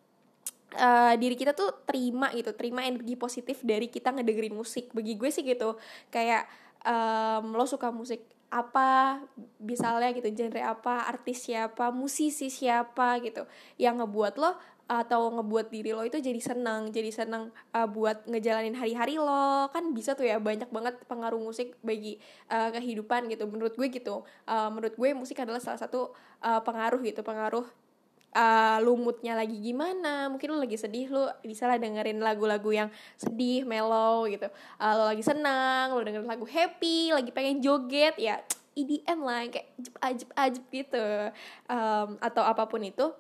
[0.80, 4.96] uh, diri kita tuh terima gitu terima energi positif dari kita ngedengerin musik.
[4.96, 5.76] Bagi gue sih gitu
[6.08, 6.48] kayak
[6.88, 9.20] um, lo suka musik apa?
[9.60, 11.04] Misalnya gitu genre apa?
[11.04, 11.92] Artis siapa?
[11.92, 13.20] Musisi siapa?
[13.20, 13.44] Gitu.
[13.76, 14.56] Yang ngebuat lo
[14.88, 19.68] atau ngebuat diri lo itu jadi senang jadi senang uh, buat ngejalanin hari-hari lo.
[19.76, 22.18] Kan bisa tuh ya banyak banget pengaruh musik bagi
[22.48, 23.44] uh, kehidupan gitu.
[23.52, 24.24] Menurut gue gitu.
[24.48, 27.68] Uh, menurut gue musik adalah salah satu uh, pengaruh gitu pengaruh
[28.32, 30.32] uh, lumutnya lagi gimana.
[30.32, 34.48] Mungkin lo lagi sedih lo bisa lah dengerin lagu-lagu yang sedih mellow gitu.
[34.80, 38.40] Uh, lo lagi senang lo dengerin lagu happy lagi pengen joget ya
[38.78, 39.68] EDM lah kayak
[40.00, 41.06] ajib ajib gitu.
[41.68, 43.12] Um, atau apa pun itu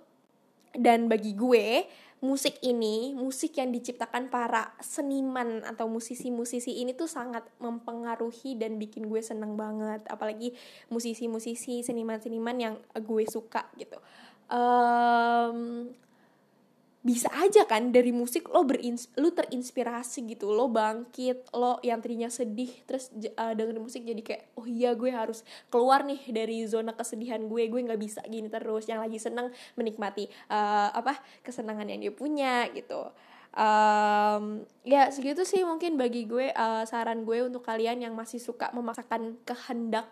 [0.76, 1.88] dan bagi gue
[2.18, 9.06] musik ini musik yang diciptakan para seniman atau musisi-musisi ini tuh sangat mempengaruhi dan bikin
[9.06, 10.02] gue seneng banget.
[10.10, 10.58] Apalagi
[10.90, 14.02] musisi-musisi seniman-seniman yang gue suka gitu.
[14.50, 15.94] Um,
[17.08, 22.28] bisa aja kan dari musik lo berins lo terinspirasi gitu lo bangkit lo yang tadinya
[22.28, 23.08] sedih terus
[23.40, 27.64] uh, dengerin musik jadi kayak oh iya gue harus keluar nih dari zona kesedihan gue
[27.72, 28.90] gue nggak bisa gini terus.
[28.90, 29.48] Yang lagi seneng
[29.78, 33.08] menikmati uh, apa kesenangan yang dia punya gitu.
[33.58, 38.70] Um, ya segitu sih mungkin bagi gue uh, saran gue untuk kalian yang masih suka
[38.70, 40.06] memaksakan kehendak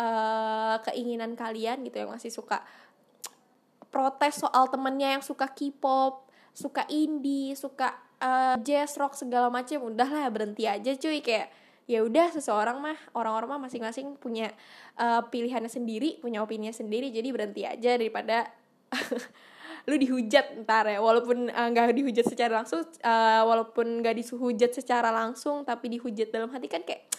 [0.00, 2.64] uh, keinginan kalian gitu yang masih suka
[3.90, 10.30] protes soal temennya yang suka K-pop, suka indie, suka uh, jazz rock segala macam, udahlah
[10.30, 11.20] berhenti aja cuy.
[11.20, 11.50] Kayak
[11.90, 14.54] ya udah seseorang mah orang-orang mah masing-masing punya
[14.94, 18.46] uh, pilihannya sendiri, punya opini sendiri, jadi berhenti aja daripada
[19.90, 21.02] lu dihujat ntar ya.
[21.02, 26.30] Walaupun eh, nggak uh, dihujat secara langsung uh, walaupun nggak dihujat secara langsung tapi dihujat
[26.30, 27.10] dalam hati kan kayak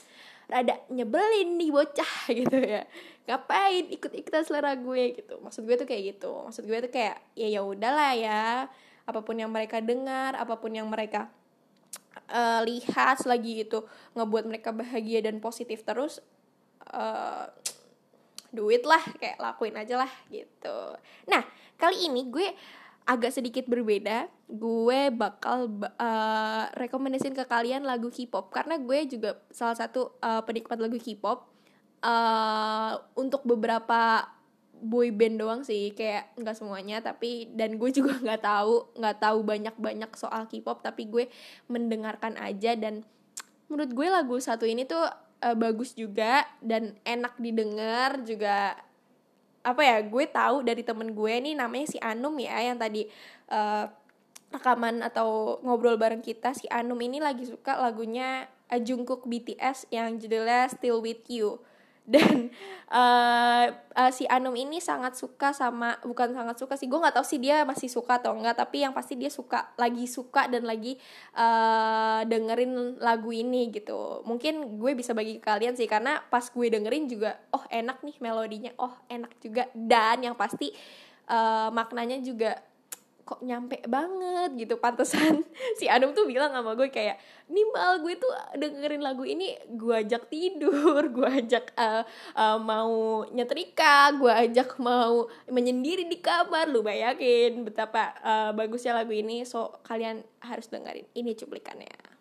[0.51, 2.83] rada nyebelin nih bocah gitu ya.
[3.23, 5.39] Ngapain ikut ikutan selera gue gitu.
[5.39, 6.31] Maksud gue tuh kayak gitu.
[6.51, 8.67] Maksud gue tuh kayak ya ya udahlah ya.
[9.07, 11.31] Apa pun yang mereka dengar apa pun yang mereka
[12.27, 13.79] uh, lihat lagi itu
[14.19, 16.19] ngebuat mereka bahagia dan positif terus
[16.91, 17.47] uh,
[18.51, 20.99] duit lah kayak lakuin aja lah gitu.
[21.31, 21.41] Nah
[21.79, 22.51] kali ini gue
[23.11, 25.67] agak sedikit berbeda gue bakal
[25.99, 28.51] uh, rekomendasiin ke kalian lagu K-pop.
[28.51, 31.51] Karena gue juga salah satu uh, penikmat lagu K-pop.
[32.01, 34.25] Uh, untuk beberapa
[34.81, 39.39] boy band doang sih kayak nggak semuanya tapi dan gue juga nggak tahu nggak tahu
[39.45, 41.27] banyak banyak soal K-pop tapi gue
[41.67, 42.79] mendengarkan aja.
[42.79, 43.03] Dan
[43.67, 45.03] menurut gue lagu satu ini tuh
[45.43, 48.75] uh, bagus juga dan enak didengar juga
[49.61, 53.05] apa ya gue tahu dari temen gue nih namanya si Anum ya yang tadi
[53.49, 53.85] uh,
[54.51, 60.71] rekaman atau ngobrol bareng kita si Anum ini lagi suka lagunya Jungkook BTS yang judulnya
[60.71, 61.59] Still With You
[62.13, 62.51] dan
[62.91, 67.25] uh, uh, si Anum ini sangat suka sama bukan sangat suka sih gue nggak tahu
[67.25, 70.99] sih dia masih suka atau enggak tapi yang pasti dia suka lagi suka dan lagi
[71.39, 74.25] uh, dengerin lagu ini gitu.
[74.27, 78.15] Mungkin gue bisa bagi ke kalian sih karena pas gue dengerin juga oh enak nih
[78.19, 79.67] melodinya oh enak juga.
[79.71, 80.71] Dan yang pasti
[81.31, 82.59] uh, maknanya juga
[83.21, 85.45] kok nyampe banget gitu pantesan.
[85.79, 87.17] Si Adam tuh bilang sama gue kayak
[87.49, 92.03] nimbal gue tuh dengerin lagu ini gue ajak tidur gue ajak uh,
[92.37, 96.69] uh, mau nyetrika gue ajak mau menyendiri di kamar.
[96.69, 101.07] Lu bayangin betapa uh, bagusnya lagu ini so kalian harus dengerin.
[101.15, 102.11] Ini cuplikannya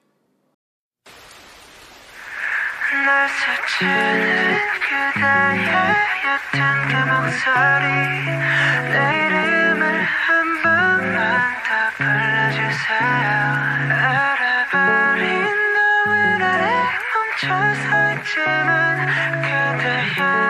[17.40, 19.06] 멈춰서 있지만
[19.42, 19.84] 그대
[20.16, 20.49] 향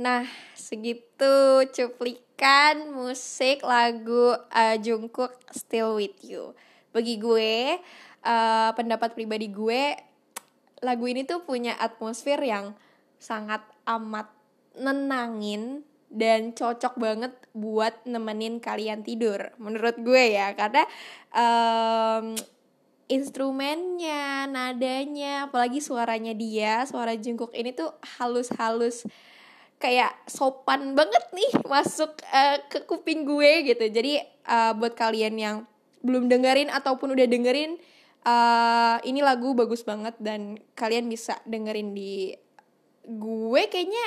[0.00, 0.24] Nah,
[0.56, 6.56] segitu cuplikan musik lagu uh, Jungkook Still With You.
[6.90, 7.78] bagi gue
[8.24, 9.94] uh, pendapat pribadi gue
[10.82, 12.74] lagu ini tuh punya atmosfer yang
[13.20, 14.26] sangat amat
[14.74, 20.82] nenangin dan cocok banget buat nemenin kalian tidur menurut gue ya karena
[21.30, 22.34] um,
[23.06, 29.06] instrumennya nadanya apalagi suaranya dia suara jengkuk ini tuh halus-halus
[29.80, 33.88] kayak sopan banget nih masuk uh, ke kuping gue gitu.
[33.88, 35.56] Jadi uh, buat kalian yang
[36.04, 37.80] belum dengerin ataupun udah dengerin
[38.28, 42.36] uh, ini lagu bagus banget dan kalian bisa dengerin di
[43.08, 44.06] gue kayaknya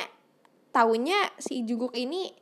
[0.70, 2.34] tahunya si Jungkook ini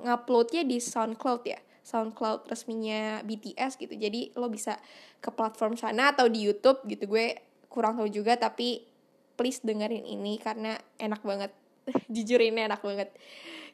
[0.00, 3.92] nguploadnya di SoundCloud ya SoundCloud resminya BTS gitu.
[3.96, 4.80] Jadi lo bisa
[5.20, 7.08] ke platform sana atau di YouTube gitu.
[7.08, 7.36] Gue
[7.68, 8.84] kurang tahu juga tapi
[9.36, 11.52] please dengerin ini karena enak banget
[12.14, 13.10] jujur ini enak banget.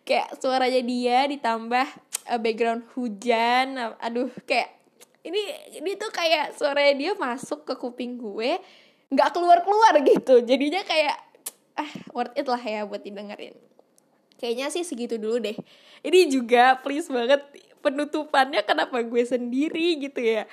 [0.04, 1.86] Kayak suaranya dia ditambah
[2.30, 4.72] uh, background hujan aduh kayak
[5.20, 5.40] ini
[5.76, 8.56] ini tuh kayak suaranya dia masuk ke kuping gue
[9.10, 10.40] nggak keluar keluar gitu.
[10.42, 11.16] Jadinya kayak
[11.76, 13.54] ah worth it lah ya buat didengerin.
[14.40, 15.56] Kayaknya sih segitu dulu deh.
[16.00, 17.44] Ini juga please banget
[17.84, 20.48] penutupannya kenapa gue sendiri gitu ya.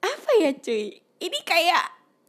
[0.00, 1.04] Apa ya cuy?
[1.20, 1.84] Ini kayak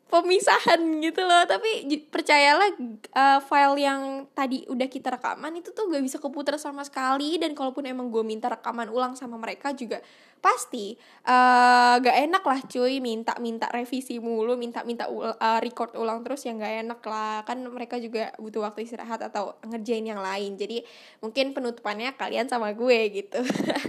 [0.05, 1.43] pemisahan gitu loh.
[1.49, 2.69] Tapi percayalah
[3.13, 4.01] uh, file yang
[4.31, 7.41] tadi udah kita rekaman itu tuh gak bisa keputar sama sekali.
[7.41, 9.99] Dan kalaupun emang gue minta rekaman ulang sama mereka juga
[10.39, 10.93] pasti
[11.25, 13.01] uh, gak enak lah cuy.
[13.01, 17.41] Minta minta revisi mulu minta minta uh, record ulang terus yang gak enak lah.
[17.43, 20.53] Kan mereka juga butuh waktu istirahat atau ngerjain yang lain.
[20.55, 20.85] Jadi
[21.19, 23.41] mungkin penutupannya kalian sama gue gitu.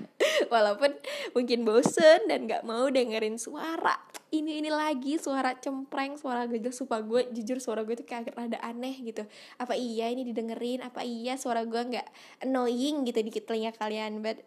[0.53, 0.97] Walaupun
[1.37, 7.01] mungkin bosen dan gak mau dengerin suara ini ini lagi suara cempreng suara gajah supa
[7.01, 9.25] gue jujur suara gue tuh kayak rada aneh gitu.
[9.61, 10.85] Apa iya ini didengerin?
[10.85, 12.07] Apa iya suara gue nggak
[12.45, 14.21] annoying gitu di telinga kalian?
[14.21, 14.45] But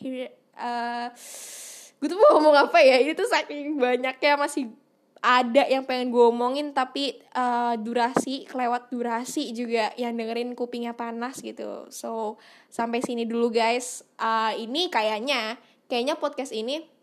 [0.00, 1.10] here uh,
[2.00, 3.00] gue tuh mau ngomong apa ya?
[3.00, 4.72] Ini tuh saking banyaknya masih
[5.20, 11.44] ada yang pengen gue omongin tapi uh, durasi kelewat durasi juga yang dengerin kupingnya panas
[11.44, 11.88] gitu.
[11.92, 12.40] So
[12.72, 14.00] sampai sini dulu guys.
[14.16, 15.60] Uh, ini kayaknya
[15.92, 16.99] kayaknya podcast ini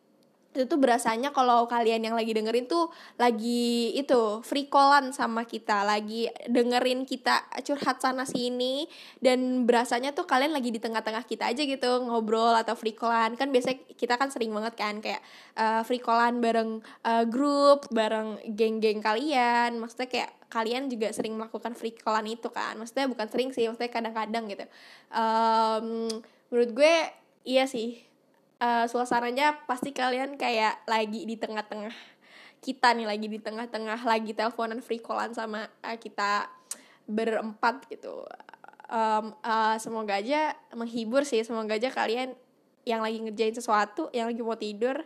[0.56, 2.90] itu tuh berasanya kalau kalian yang lagi dengerin tuh
[3.20, 8.90] lagi itu free callan sama kita lagi dengerin kita curhat sana sini
[9.22, 13.54] dan berasanya tuh kalian lagi di tengah-tengah kita aja gitu ngobrol atau free callan kan
[13.54, 15.22] biasanya kita kan sering banget kan kayak
[15.58, 19.78] uh, free callan bareng uh, grup bareng geng-geng kalian.
[19.78, 22.78] Maksudnya kayak kalian juga sering melakukan free callan itu kan.
[22.80, 24.66] Maksudnya bukan sering sih maksudnya kadang-kadang gitu.
[25.12, 26.08] Um,
[26.50, 26.96] menurut gue
[27.44, 28.07] iya sih
[28.62, 31.94] uh, suasananya pasti kalian kayak lagi di tengah-tengah
[32.62, 36.50] kita nih lagi di tengah-tengah lagi teleponan free callan sama uh, kita
[37.08, 38.26] berempat gitu.
[38.88, 42.32] Um, uh, semoga aja menghibur sih semoga aja kalian
[42.88, 45.04] yang lagi ngerjain sesuatu yang lagi mau tidur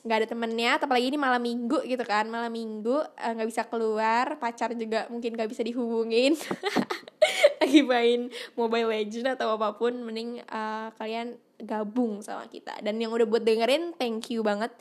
[0.00, 4.40] nggak ada temennya apalagi ini malam minggu gitu kan malam minggu nggak uh, bisa keluar
[4.40, 6.32] pacar juga mungkin nggak bisa dihubungin.
[7.60, 12.78] Lagi main mobile legend atau apa pun mending uh, kalian gabung sama kita.
[12.80, 14.72] Dan yang udah buat dengerin thank you banget.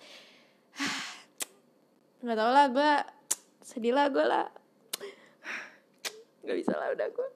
[2.23, 2.91] Nggak tau lah gue
[3.63, 4.47] sedih lah gue lah.
[6.43, 7.29] Nggak bisa lah udah gue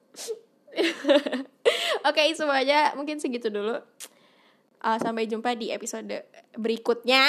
[0.82, 1.46] oke
[2.02, 3.78] okay, semuanya mungkin segitu dulu.
[4.84, 6.12] Uh, sampai jumpa di episode
[6.58, 7.24] berikutnya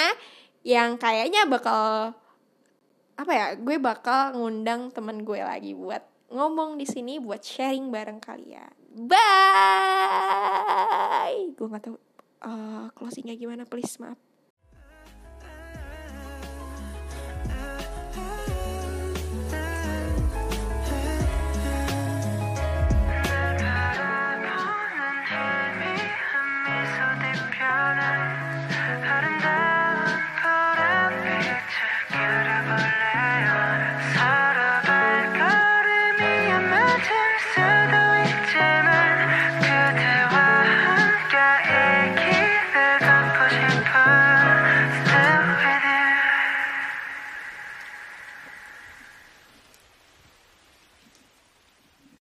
[0.66, 2.12] yang kayaknya bakal
[3.16, 6.04] apa ya gue bakal ngundang temen gue lagi buat
[6.36, 10.56] ngomong di sini buat sharing bareng kalian bye.
[11.54, 11.98] Gue nggak tahu
[12.46, 14.25] uh, closingnya gimana please maaf